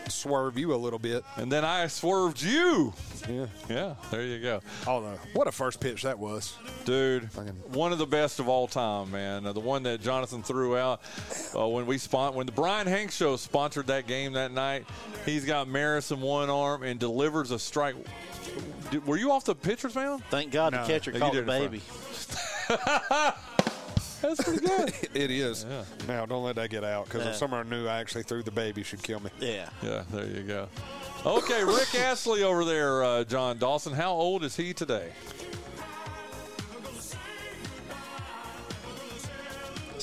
[0.09, 1.25] swerve you a little bit.
[1.37, 2.93] And then I swerved you.
[3.29, 3.47] Yeah.
[3.69, 4.61] Yeah, there you go.
[4.87, 6.57] Although, what a first pitch that was.
[6.85, 9.47] Dude, Fucking- one of the best of all time, man.
[9.47, 11.01] Uh, the one that Jonathan threw out
[11.57, 14.87] uh, when we spon- when the Bryan Hanks show sponsored that game that night.
[15.25, 17.95] He's got Maris in one arm and delivers a strike.
[18.91, 20.25] Did- were you off the pitcher's mound?
[20.31, 21.81] Thank God No, the catcher you caught the baby.
[24.23, 24.93] That's pretty good.
[25.15, 25.67] It is.
[25.69, 25.85] Yeah.
[26.09, 27.31] Now, don't let that get out because Yeah.
[27.33, 29.31] if someone knew I actually threw the baby, should kill me.
[29.41, 29.69] Yeah.
[29.83, 30.69] yeah, there you go.
[31.27, 33.93] Okay, Rick Astley over there, uh, Jon Dawson.
[33.93, 35.11] How old is he today?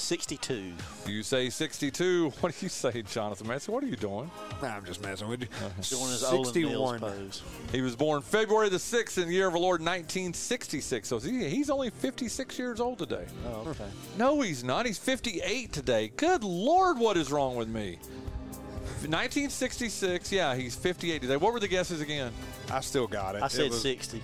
[0.10, 0.74] 62.
[1.06, 2.34] You say 62.
[2.40, 3.72] What do you say, Jonathan Massey?
[3.72, 4.32] What are you doing?
[4.60, 5.48] Nah, I'm just messing with you.
[5.58, 5.70] Uh-huh.
[5.88, 7.00] Doing his Olan Mills 61.
[7.00, 7.44] pose.
[7.72, 11.08] He was born February the 6th in the year of our Lord 1966.
[11.08, 13.26] So he, he's only 56 years old today.
[13.46, 13.86] Oh, okay.
[14.18, 14.88] No, he's not.
[14.88, 16.08] He's 58 today.
[16.18, 18.00] Good Lord, what is wrong with me?
[19.02, 21.38] 1966, yeah, he's 58 today.
[21.38, 22.34] What were the guesses again?
[22.72, 23.44] I still got it.
[23.44, 24.24] I It said was- 60.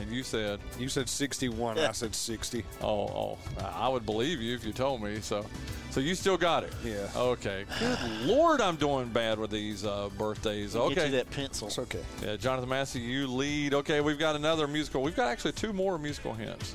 [0.00, 1.76] And you said, You said 61.
[1.76, 1.88] Yeah.
[1.88, 2.64] I said 60.
[2.82, 3.38] oh, oh,
[3.74, 5.20] I would believe you if you told me.
[5.20, 5.44] So,
[5.90, 6.72] so you still got it.
[6.84, 7.08] Yeah.
[7.16, 7.64] Okay.
[7.80, 10.74] Good Lord, I'm doing bad with these uh, birthdays.
[10.74, 11.08] Get you Okay.
[11.10, 11.66] that pencil.
[11.68, 12.02] It's okay.
[12.22, 13.74] Yeah, Jonathan Massey, you lead.
[13.74, 15.02] Okay, we've got another musical.
[15.02, 16.74] We've got actually two more musical hints.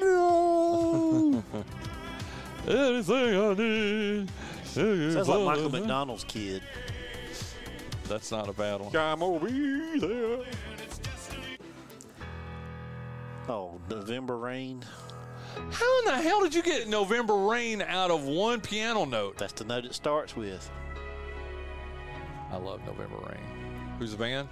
[0.00, 1.42] No.
[2.68, 4.30] Anything I need.
[4.64, 6.62] Sounds like Michael McDonald's kid.
[8.08, 8.94] That's not a bad one.
[8.96, 10.38] I'm gonna be there.
[13.48, 14.84] Oh, November Rain.
[15.70, 19.36] How in the hell did you get November Rain out of one piano note?
[19.36, 20.70] That's the note it starts with.
[22.50, 23.44] I love November Rain.
[23.98, 24.48] Who's the band?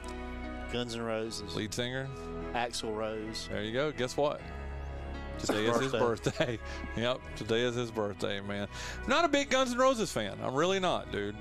[0.72, 1.54] Guns N' Roses.
[1.56, 2.08] Lead singer?
[2.54, 3.48] Axl Rose.
[3.50, 3.92] There you go.
[3.92, 4.40] Guess what?
[5.38, 6.58] Today is his birthday.
[6.96, 8.68] yep, today is his birthday, man.
[9.06, 10.36] Not a big Guns N' Roses fan.
[10.42, 11.36] I'm really not, dude.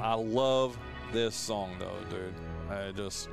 [0.00, 0.78] I love
[1.12, 2.34] this song, though, dude.
[2.70, 3.28] I just.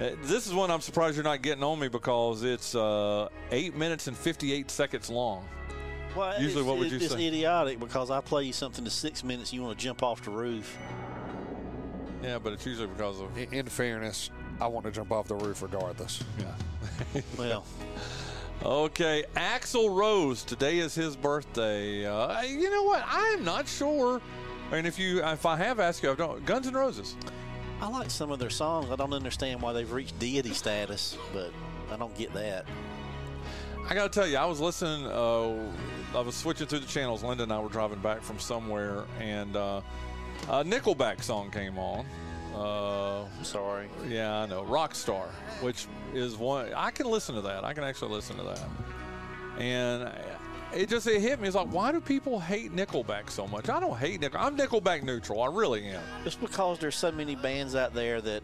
[0.00, 3.76] Uh, This is one I'm surprised you're not getting on me because it's uh, eight
[3.76, 5.46] minutes and 58 seconds long.
[6.16, 7.26] Well, Usually what would it's, you it's say?
[7.26, 10.30] idiotic because I play you something to six minutes, you want to jump off the
[10.30, 10.76] roof.
[12.22, 13.36] Yeah, but it's usually because of.
[13.36, 14.30] In, in fairness,
[14.60, 16.22] I want to jump off the roof regardless.
[16.38, 17.20] Yeah.
[17.36, 17.64] Well,
[18.64, 20.42] Okay, Axl Rose.
[20.42, 22.04] Today is his birthday.
[22.04, 23.04] Uh, you know what?
[23.06, 24.20] I'm not sure.
[24.72, 26.44] And if you, if I have asked you, I don't.
[26.44, 27.14] Guns and Roses.
[27.80, 28.90] I like some of their songs.
[28.90, 31.52] I don't understand why they've reached deity status, but
[31.92, 32.66] I don't get that.
[33.88, 35.06] I got to tell you, I was listening.
[35.06, 35.72] Uh,
[36.14, 37.22] I was switching through the channels.
[37.22, 39.80] Linda and I were driving back from somewhere, and uh,
[40.48, 42.04] a Nickelback song came on.
[42.54, 43.88] Uh, sorry.
[44.08, 45.28] yeah, I know, Rockstar,
[45.60, 47.64] which is one I can listen to that.
[47.64, 48.68] I can actually listen to that,
[49.58, 50.12] and
[50.74, 51.48] it just it hit me.
[51.48, 53.68] It's like, why do people hate Nickelback so much?
[53.68, 54.40] I don't hate Nickel.
[54.40, 55.42] I'm Nickelback neutral.
[55.42, 56.02] I really am.
[56.24, 58.42] Just because there's so many bands out there that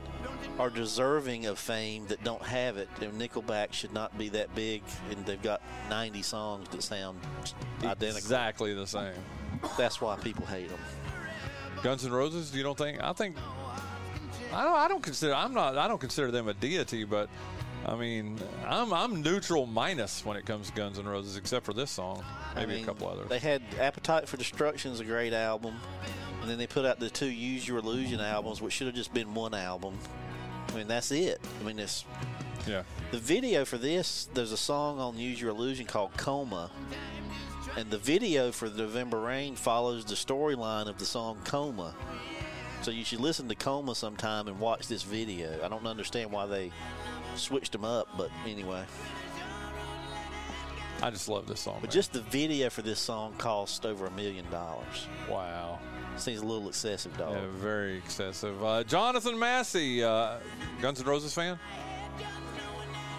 [0.58, 4.82] are deserving of fame that don't have it, and Nickelback should not be that big,
[5.10, 5.60] and they've got
[5.90, 7.18] 90 songs that sound
[7.78, 8.16] identical.
[8.16, 9.12] Exactly the same.
[9.76, 10.80] That's why people hate them.
[11.82, 12.54] Guns N' Roses.
[12.54, 13.02] You don't think?
[13.02, 13.36] I think.
[14.52, 14.76] I don't.
[14.76, 15.34] I don't consider.
[15.34, 15.76] I'm not.
[15.76, 17.28] I don't consider them a deity, but.
[17.87, 21.72] I mean, I'm I'm neutral minus when it comes to Guns N' Roses, except for
[21.72, 22.24] this song,
[22.55, 23.28] maybe I mean, a couple others.
[23.28, 25.76] They had Appetite for Destruction is a great album,
[26.41, 29.12] and then they put out the two Use Your Illusion albums, which should have just
[29.12, 29.99] been one album.
[30.68, 31.41] I mean, that's it.
[31.61, 32.05] I mean, it's
[32.66, 32.82] yeah.
[33.11, 34.28] the video for this.
[34.32, 36.70] There's a song on Use Your Illusion called Coma,
[37.76, 41.95] and the video for the November Rain follows the storyline of the song Coma.
[42.82, 45.59] So you should listen to Coma sometime and watch this video.
[45.64, 46.70] I don't understand why they
[47.37, 48.85] switched them up, but anyway.
[51.03, 51.78] I just love this song.
[51.80, 51.93] But man.
[51.93, 55.07] just the video for this song cost over a million dollars.
[55.28, 55.78] wow.
[56.16, 57.35] Seems a little excessive, dog.
[57.35, 58.62] Yeah, very excessive.
[58.62, 60.37] Uh, Jonathan Massey, uh,
[60.80, 61.59] Guns N' Roses fan?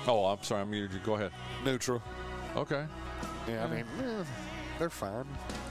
[0.08, 1.00] Oh, I'm sorry, I muted you.
[1.00, 1.32] Go ahead.
[1.66, 2.02] Neutral.
[2.56, 2.86] Okay.
[3.50, 4.24] Yeah, I mean, eh,
[4.80, 5.26] they're fine.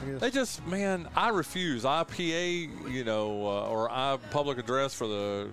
[0.07, 1.85] They just, man, I refuse.
[1.85, 5.49] IPA, you know, uh, or I public address for the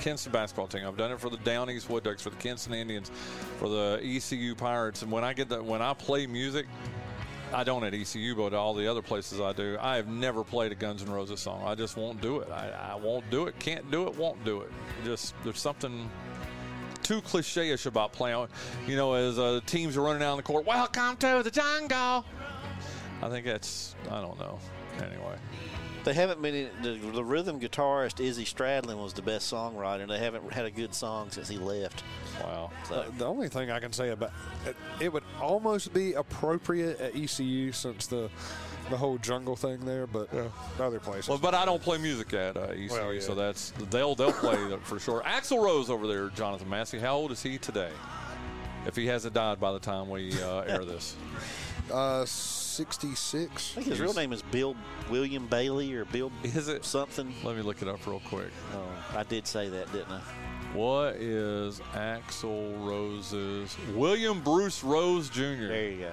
[0.00, 0.86] Kinston basketball team.
[0.86, 3.10] I've done it for the Down East Wood Ducks, for the Kinston Indians,
[3.58, 5.02] for the ECU Pirates.
[5.02, 6.66] And when I get that, when I play music,
[7.52, 9.76] I don't at ECU, but all the other places I do.
[9.80, 11.62] I have never played a Guns N' Roses song.
[11.66, 12.50] I just won't do it.
[12.50, 13.58] I, I won't do it.
[13.58, 14.16] Can't do it.
[14.16, 14.72] Won't do it.
[15.04, 16.08] Just there's something
[17.02, 18.46] too cliche-ish about playing.
[18.86, 20.64] You know, as uh, teams are running down the court.
[20.64, 22.24] Welcome to the jungle.
[23.22, 24.58] I think that's I don't know.
[24.98, 25.36] Anyway,
[26.04, 26.54] They haven't been.
[26.54, 30.00] In, the, the rhythm guitarist Izzy Stradlin was the best songwriter.
[30.02, 32.02] and They haven't had a good song since he left.
[32.42, 32.70] wow.
[32.88, 34.32] So The only thing I can say about
[34.66, 38.30] it, it would almost be appropriate at ECU since the
[38.88, 40.28] the whole jungle thing there, but
[40.80, 41.28] other places.
[41.28, 43.20] Well, but I don't play music at uh, ECU, Well, yeah.
[43.20, 45.22] so that's they'll they'll play for sure.
[45.22, 46.98] Axl Rose over there, Jonathan Massey.
[46.98, 47.90] How old is he today?
[48.86, 51.14] If he hasn't died by the time we uh, air this,
[51.92, 52.24] uh,
[52.70, 53.72] 66.
[53.72, 54.76] I think his real name is Bill
[55.10, 56.84] William Bailey or Bill is it?
[56.84, 57.34] something.
[57.42, 58.50] Let me look it up real quick.
[58.74, 60.20] Oh, I did say that, didn't I?
[60.72, 65.40] What is Axl Rose's William Bruce Rose Jr.?
[65.66, 66.12] There you go.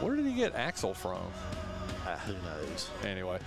[0.00, 1.20] Where did he get Axl from?
[2.06, 2.88] Uh, who knows?
[3.04, 3.38] Anyway,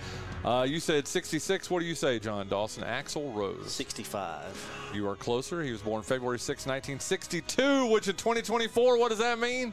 [0.44, 1.70] uh, you said 66.
[1.70, 2.84] What do you say, Jon Dawson?
[2.84, 3.72] Axl Rose.
[3.72, 4.90] 65.
[4.94, 5.62] You are closer.
[5.62, 9.72] He was born February 6, 1962, which in 2024, what does that mean?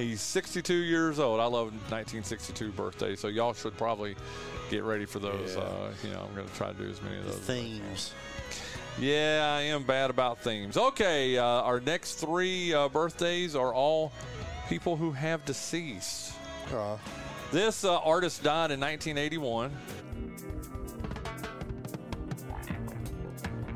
[0.00, 1.40] He's 62 years old.
[1.40, 4.16] I love 1962 birthday, so y'all should probably
[4.70, 5.54] get ready for those.
[5.54, 5.62] Yeah.
[5.62, 7.34] Uh, you know, I'm going to try to do as many of those.
[7.36, 7.44] can.
[7.44, 8.12] Themes.
[8.98, 10.76] Yeah, I am bad about themes.
[10.76, 14.12] Okay, uh, our next three uh, birthdays are all
[14.68, 16.32] people who have deceased.
[16.74, 16.96] Uh,
[17.52, 19.70] This uh, artist died in 1981.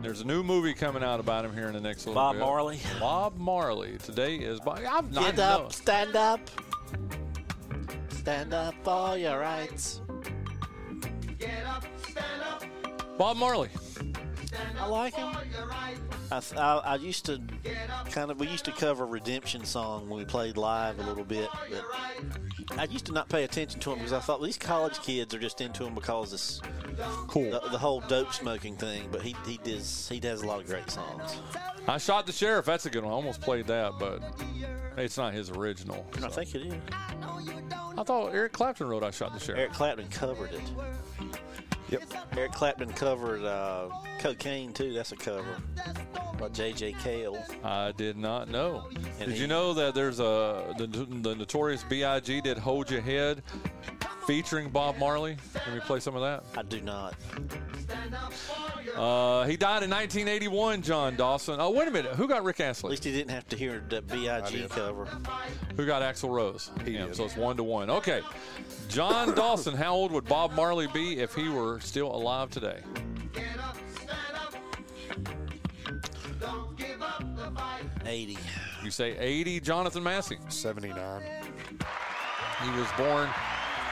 [0.05, 2.41] There's a new movie coming out about him here in the next little Bob bit.
[2.41, 2.79] Marley.
[3.01, 3.97] Bob Marley.
[4.05, 4.81] Today is Bob.
[4.87, 6.41] I'm not Get up, stand up.
[8.11, 10.03] Stand up for your rights.
[11.39, 12.65] Get up, stand up.
[13.17, 13.71] Bob Marley.
[14.79, 15.35] I like him.
[16.31, 17.41] I, I, I used to
[18.11, 21.49] kind of we used to cover Redemption song when we played live a little bit,
[21.71, 24.99] but I used to not pay attention to him because I thought well, these college
[25.01, 26.61] kids are just into him because it's
[27.29, 27.51] Cool.
[27.51, 29.09] the, the whole dope smoking thing.
[29.11, 31.39] But he he does he does a lot of great songs.
[31.87, 32.65] I shot the sheriff.
[32.67, 33.13] That's a good one.
[33.13, 34.23] I almost played that, but
[34.97, 36.07] it's not his original.
[36.23, 36.75] I think it is.
[37.97, 40.63] I thought Eric Clapton wrote "I Shot the Sheriff." Eric Clapton covered it.
[42.01, 42.37] Yep.
[42.37, 43.89] Eric Clapton covered uh,
[44.19, 44.93] cocaine too.
[44.93, 45.57] That's a cover
[46.39, 46.95] by J.J.
[47.03, 47.43] Cale.
[47.63, 48.85] I did not know.
[49.21, 52.41] And did he- you know that there's a the, the notorious B.I.G.
[52.41, 53.43] did "Hold Your Head"
[54.27, 55.37] featuring Bob Marley?
[55.65, 56.45] Can we play some of that?
[56.59, 57.15] I do not.
[58.97, 60.83] Uh, he died in 1981.
[60.83, 61.57] Jon Dawson.
[61.61, 62.13] Oh, wait a minute.
[62.15, 62.89] Who got Rick Astley?
[62.89, 64.67] At least he didn't have to hear the B.I.G.
[64.71, 65.07] cover.
[65.77, 66.71] Who got Axl Rose?
[66.85, 67.17] He Yeah, did.
[67.17, 67.91] so it's one to one.
[67.91, 68.21] Okay.
[68.89, 69.75] Jon Dawson.
[69.75, 72.81] How old would Bob Marley be if he were still alive today?
[78.07, 78.39] Eighty.
[78.83, 79.61] You say 80.
[79.61, 80.39] Jonathan Massey.
[80.49, 81.23] 79.
[82.63, 83.29] He was born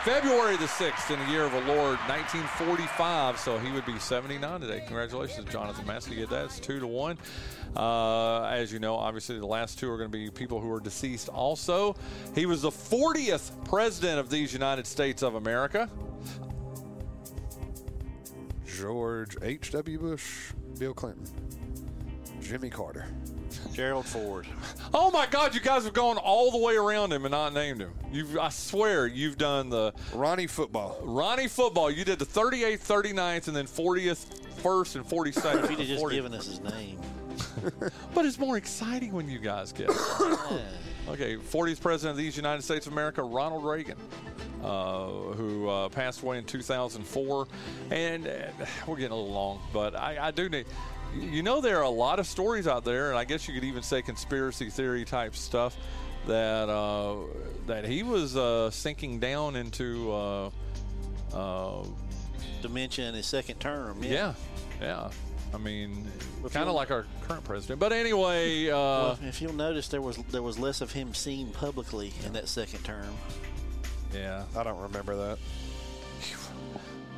[0.05, 4.61] February the 6th in the year of the Lord 1945, so he would be 79
[4.61, 4.83] today.
[4.87, 6.11] Congratulations, Jonathan Massey.
[6.11, 6.47] You get that.
[6.47, 7.17] It's two to one.
[7.77, 10.81] Uh, as you know, obviously the last two are going to be people who are
[10.81, 11.95] deceased also.
[12.35, 15.89] He was the 40th president of these United States of America.
[18.79, 19.99] George H.W.
[19.99, 21.27] Bush, Bill Clinton,
[22.41, 23.07] Jimmy Carter.
[23.75, 24.47] Gerald Ford.
[24.95, 27.81] Oh my God, you guys have gone all the way around him and not named
[27.81, 27.93] him.
[28.11, 30.99] You, I swear, you've done the Ronnie football.
[31.03, 31.91] Ronnie football.
[31.91, 35.65] You did the 38th, 39th, and then 40th, first, and 42nd.
[35.65, 36.11] If he'd have just 40th.
[36.11, 36.99] given us his name.
[38.15, 39.89] But it's more exciting when you guys get.
[39.91, 39.97] it.
[41.09, 43.97] Okay, 40th president of these United States of America, Ronald Reagan,
[44.63, 47.49] who uh, passed away in 2004.
[47.91, 48.31] And uh,
[48.87, 50.67] we're getting a little long, but I, I do need.
[51.19, 53.65] You know, there are a lot of stories out there, and I guess you could
[53.65, 55.77] even say conspiracy theory type stuff
[56.27, 57.17] that uh,
[57.67, 60.11] that he was uh, sinking down into.
[60.13, 60.51] Uh,
[61.35, 61.85] uh,
[62.63, 64.03] Dementia in his second term.
[64.03, 64.35] yeah,
[64.81, 65.11] yeah.
[65.55, 66.07] I mean,
[66.51, 67.79] kind of like our current president.
[67.79, 71.49] But anyway, uh, Well, if you'll notice, there was there was less of him seen
[71.51, 73.15] publicly in that second term.
[74.15, 74.45] Yeah.
[74.57, 75.39] I don't remember that.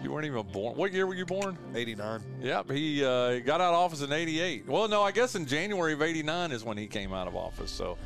[0.03, 0.77] You weren't even born.
[0.77, 1.57] What year were you born?
[1.75, 2.21] 89.
[2.43, 4.69] Yep, he uh, got out of office in '88.
[4.69, 7.71] Well, no, I guess in January of '89 is when he came out of office.
[7.71, 7.97] So,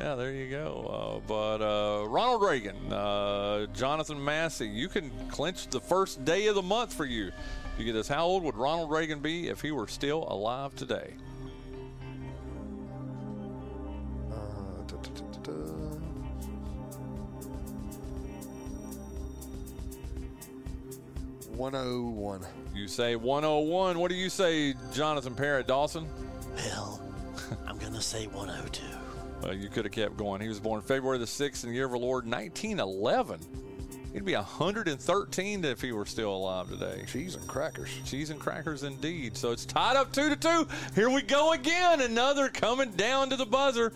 [0.00, 1.20] yeah, there you go.
[1.22, 6.56] Uh, but uh, Ronald Reagan, uh, Jonathan Massey, you can clinch the first day of
[6.56, 7.30] the month for you.
[7.78, 8.08] You get this.
[8.08, 11.12] How old would Ronald Reagan be if he were still alive today?
[21.58, 22.46] 101.
[22.72, 23.98] You say 101.
[23.98, 26.06] What do you say, Jonathan Parrott Dawson?
[26.54, 27.02] Well,
[27.66, 28.84] I'm going to say 102.
[29.42, 30.40] Well, you could have kept going.
[30.40, 33.40] He was born February the 6th in the year of our Lord, 1911.
[34.12, 37.04] He'd be 113 if he were still alive today.
[37.06, 37.90] Cheese and crackers.
[38.06, 39.36] Cheese and crackers indeed.
[39.36, 40.66] So it's tied up two to two.
[40.94, 42.00] Here we go again.
[42.00, 43.92] Another coming down to the buzzer.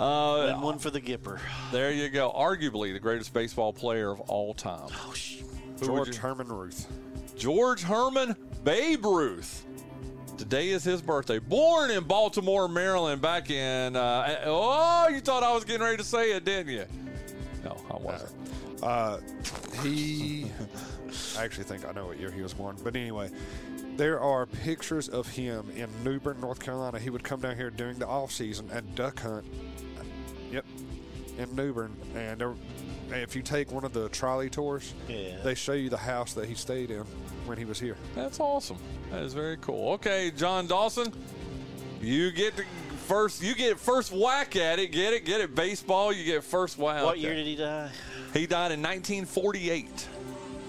[0.00, 1.38] Uh, and one for the Gipper.
[1.70, 2.32] There you go.
[2.34, 4.88] Arguably the greatest baseball player of all time.
[5.06, 5.42] Oh, sh-
[5.84, 6.86] George Herman Ruth.
[7.36, 9.66] George Herman Babe Ruth.
[10.36, 11.38] Today is his birthday.
[11.38, 13.94] Born in Baltimore, Maryland, back in.
[13.94, 16.86] Uh, oh, you thought I was getting ready to say it, didn't you?
[17.64, 18.32] No, I wasn't.
[18.82, 19.18] Uh,
[19.82, 20.46] he.
[21.38, 22.76] I actually think I know what year he was born.
[22.82, 23.30] But anyway,
[23.96, 26.98] there are pictures of him in New Bern, North Carolina.
[26.98, 29.44] He would come down here during the off season and duck hunt.
[30.50, 30.64] Yep,
[31.38, 31.96] in New Bern.
[32.16, 32.54] And there,
[33.16, 35.38] if you take one of the trolley tours, Yeah.
[35.42, 37.04] they show you the house that he stayed in
[37.46, 37.96] when he was here.
[38.14, 38.78] That's awesome.
[39.10, 39.92] That is very cool.
[39.94, 41.12] Okay, Jon Dawson,
[42.00, 42.64] you get the
[43.06, 43.42] first.
[43.42, 44.92] You get first whack at it.
[44.92, 45.24] Get it?
[45.24, 45.54] Get it?
[45.54, 46.12] Baseball.
[46.12, 47.04] You get first whack.
[47.04, 47.90] what year did he die?
[48.32, 50.08] he died in 1948?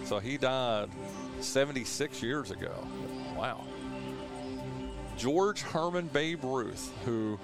[0.05, 0.89] So he died
[1.41, 2.71] 76 years ago.
[3.37, 3.63] Wow.
[5.17, 7.39] George Herman Babe Ruth, who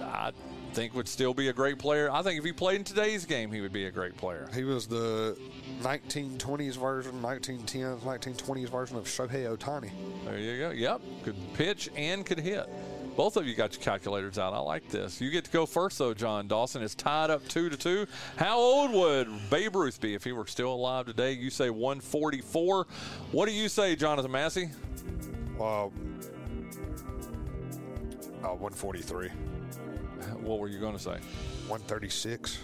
[0.00, 0.32] I
[0.72, 2.10] think would still be a great player.
[2.10, 4.48] I think if he played in today's game, he would be a great player.
[4.54, 5.38] He was the
[5.82, 9.90] 1920s version, 1910s, 1920s version of Shohei Ohtani.
[10.24, 10.70] There you go.
[10.70, 11.00] Yep.
[11.24, 12.68] Could pitch and could hit.
[13.16, 14.54] Both of you got your calculators out.
[14.54, 15.20] I like this.
[15.20, 16.82] You get to go first, though, Jon Dawson.
[16.82, 18.06] It's tied up two to two.
[18.36, 21.32] How old would Babe Ruth be if he were still alive today?
[21.32, 22.86] You say 144.
[23.32, 24.70] What do you say, Jonathan Massey?
[25.58, 25.92] Well,
[28.42, 29.28] uh, 143,
[30.40, 31.16] What were you going to say?
[31.68, 32.58] 136.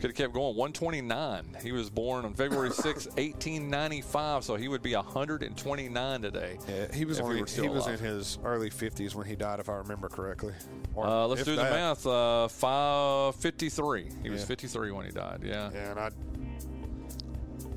[0.00, 0.56] Could have kept going.
[0.56, 1.56] 129.
[1.62, 6.56] He was born on February 6, 1895, so he would be 129 today.
[6.66, 9.60] Yeah, he was he only, still he was in his early 50s when he died,
[9.60, 10.54] if I remember correctly.
[10.94, 11.72] Or Uh, let's do the that.
[11.72, 12.06] math.
[12.06, 14.08] Uh, 553.
[14.22, 15.40] He was 53 when he died.
[15.44, 15.70] Yeah.
[15.74, 16.10] Yeah, and I,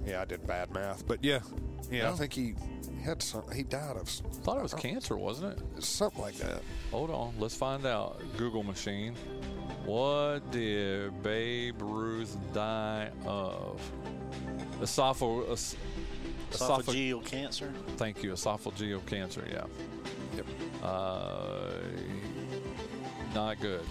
[0.05, 1.39] yeah, I did bad math, but yeah,
[1.91, 2.09] yeah, Yeah.
[2.11, 2.55] I think he
[3.03, 3.43] had some.
[3.53, 5.83] He died of thought it was cancer, wasn't it?
[5.83, 6.61] something like that.
[6.91, 8.21] Hold on, let's find out.
[8.37, 9.15] Google machine.
[9.85, 13.81] What did Babe Ruth die of?
[14.81, 15.51] Esophageal.
[15.51, 15.75] Es-
[16.51, 17.73] esophag- Esophageal cancer.
[17.97, 19.43] Thank you, esophageal cancer.
[19.51, 19.65] Yeah.
[20.35, 20.45] Yep.
[20.81, 21.71] Uh,
[23.33, 23.83] not good.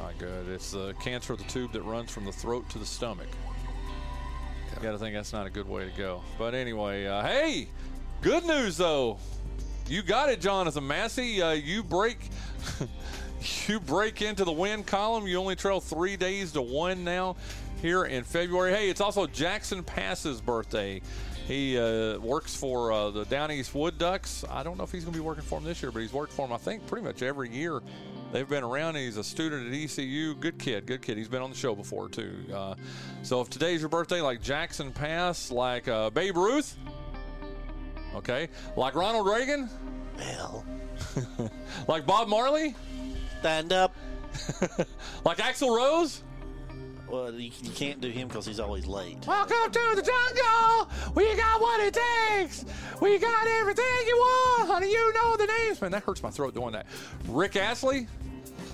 [0.00, 0.48] Not good.
[0.48, 3.28] It's the cancer of the tube that runs from the throat to the stomach.
[4.74, 6.22] You got to think that's not a good way to go.
[6.38, 7.68] But anyway, uh, hey,
[8.22, 9.18] good news though.
[9.88, 11.40] You got it, Jonathan Massey.
[11.40, 12.18] Uh, you break.
[13.68, 15.26] you break into the win column.
[15.26, 17.36] You only trail three days to one now
[17.80, 18.72] here in February.
[18.72, 21.00] Hey, it's also Jackson Pass's birthday.
[21.46, 24.44] He uh, works for uh, the Down East Wood Ducks.
[24.50, 26.12] I don't know if he's going to be working for them this year, but he's
[26.12, 27.80] worked for them, I think, pretty much every year
[28.32, 28.96] they've been around.
[28.96, 30.34] He's a student at ECU.
[30.34, 31.16] Good kid, good kid.
[31.16, 32.34] He's been on the show before, too.
[32.52, 32.74] Uh,
[33.22, 36.76] so if today's your birthday, like Jackson Pass, like uh, Babe Ruth,
[38.16, 39.68] okay, like Ronald Reagan,
[40.18, 40.64] Well,
[41.88, 42.74] like Bob Marley,
[43.40, 43.94] stand up.
[45.24, 46.22] like Axl Rose.
[47.08, 49.24] Well, you, you can't do him because he's always late.
[49.26, 50.90] Welcome to the jungle.
[51.14, 52.64] We got what it takes.
[53.00, 54.90] We got everything you want, honey.
[54.90, 55.80] You know the names.
[55.80, 56.86] Man, that hurts my throat doing that.
[57.28, 58.08] Rick Astley.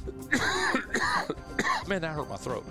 [1.86, 2.64] Man, that hurt my throat.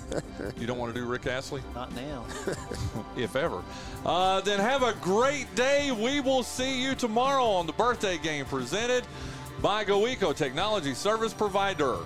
[0.58, 1.62] you don't want to do Rick Astley?
[1.74, 2.24] Not now.
[3.16, 3.62] if ever.
[4.04, 5.92] Uh, then have a great day.
[5.92, 9.06] We will see you tomorrow on the birthday game presented
[9.60, 11.98] by GoEco Technology Service Provider.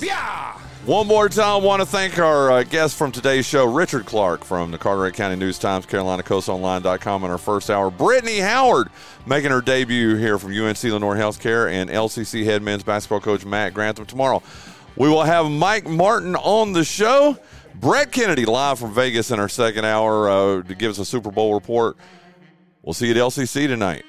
[0.00, 0.58] Yeah.
[0.86, 4.70] One more time, want to thank our uh, guest from today's show, Richard Clark from
[4.70, 7.90] the Carteret County News Times, CarolinaCoastOnline.com, in our first hour.
[7.90, 8.90] Brittney Howard
[9.26, 13.74] making her debut here from UNC Lenoir Healthcare, and LCC head men's basketball coach Matt
[13.74, 14.44] Grantham tomorrow.
[14.94, 17.36] We will have Mike Martin on the show.
[17.74, 21.32] Brett Kennedy live from Vegas in our second hour uh, to give us a Super
[21.32, 21.96] Bowl report.
[22.82, 24.04] We'll see you at LCC tonight.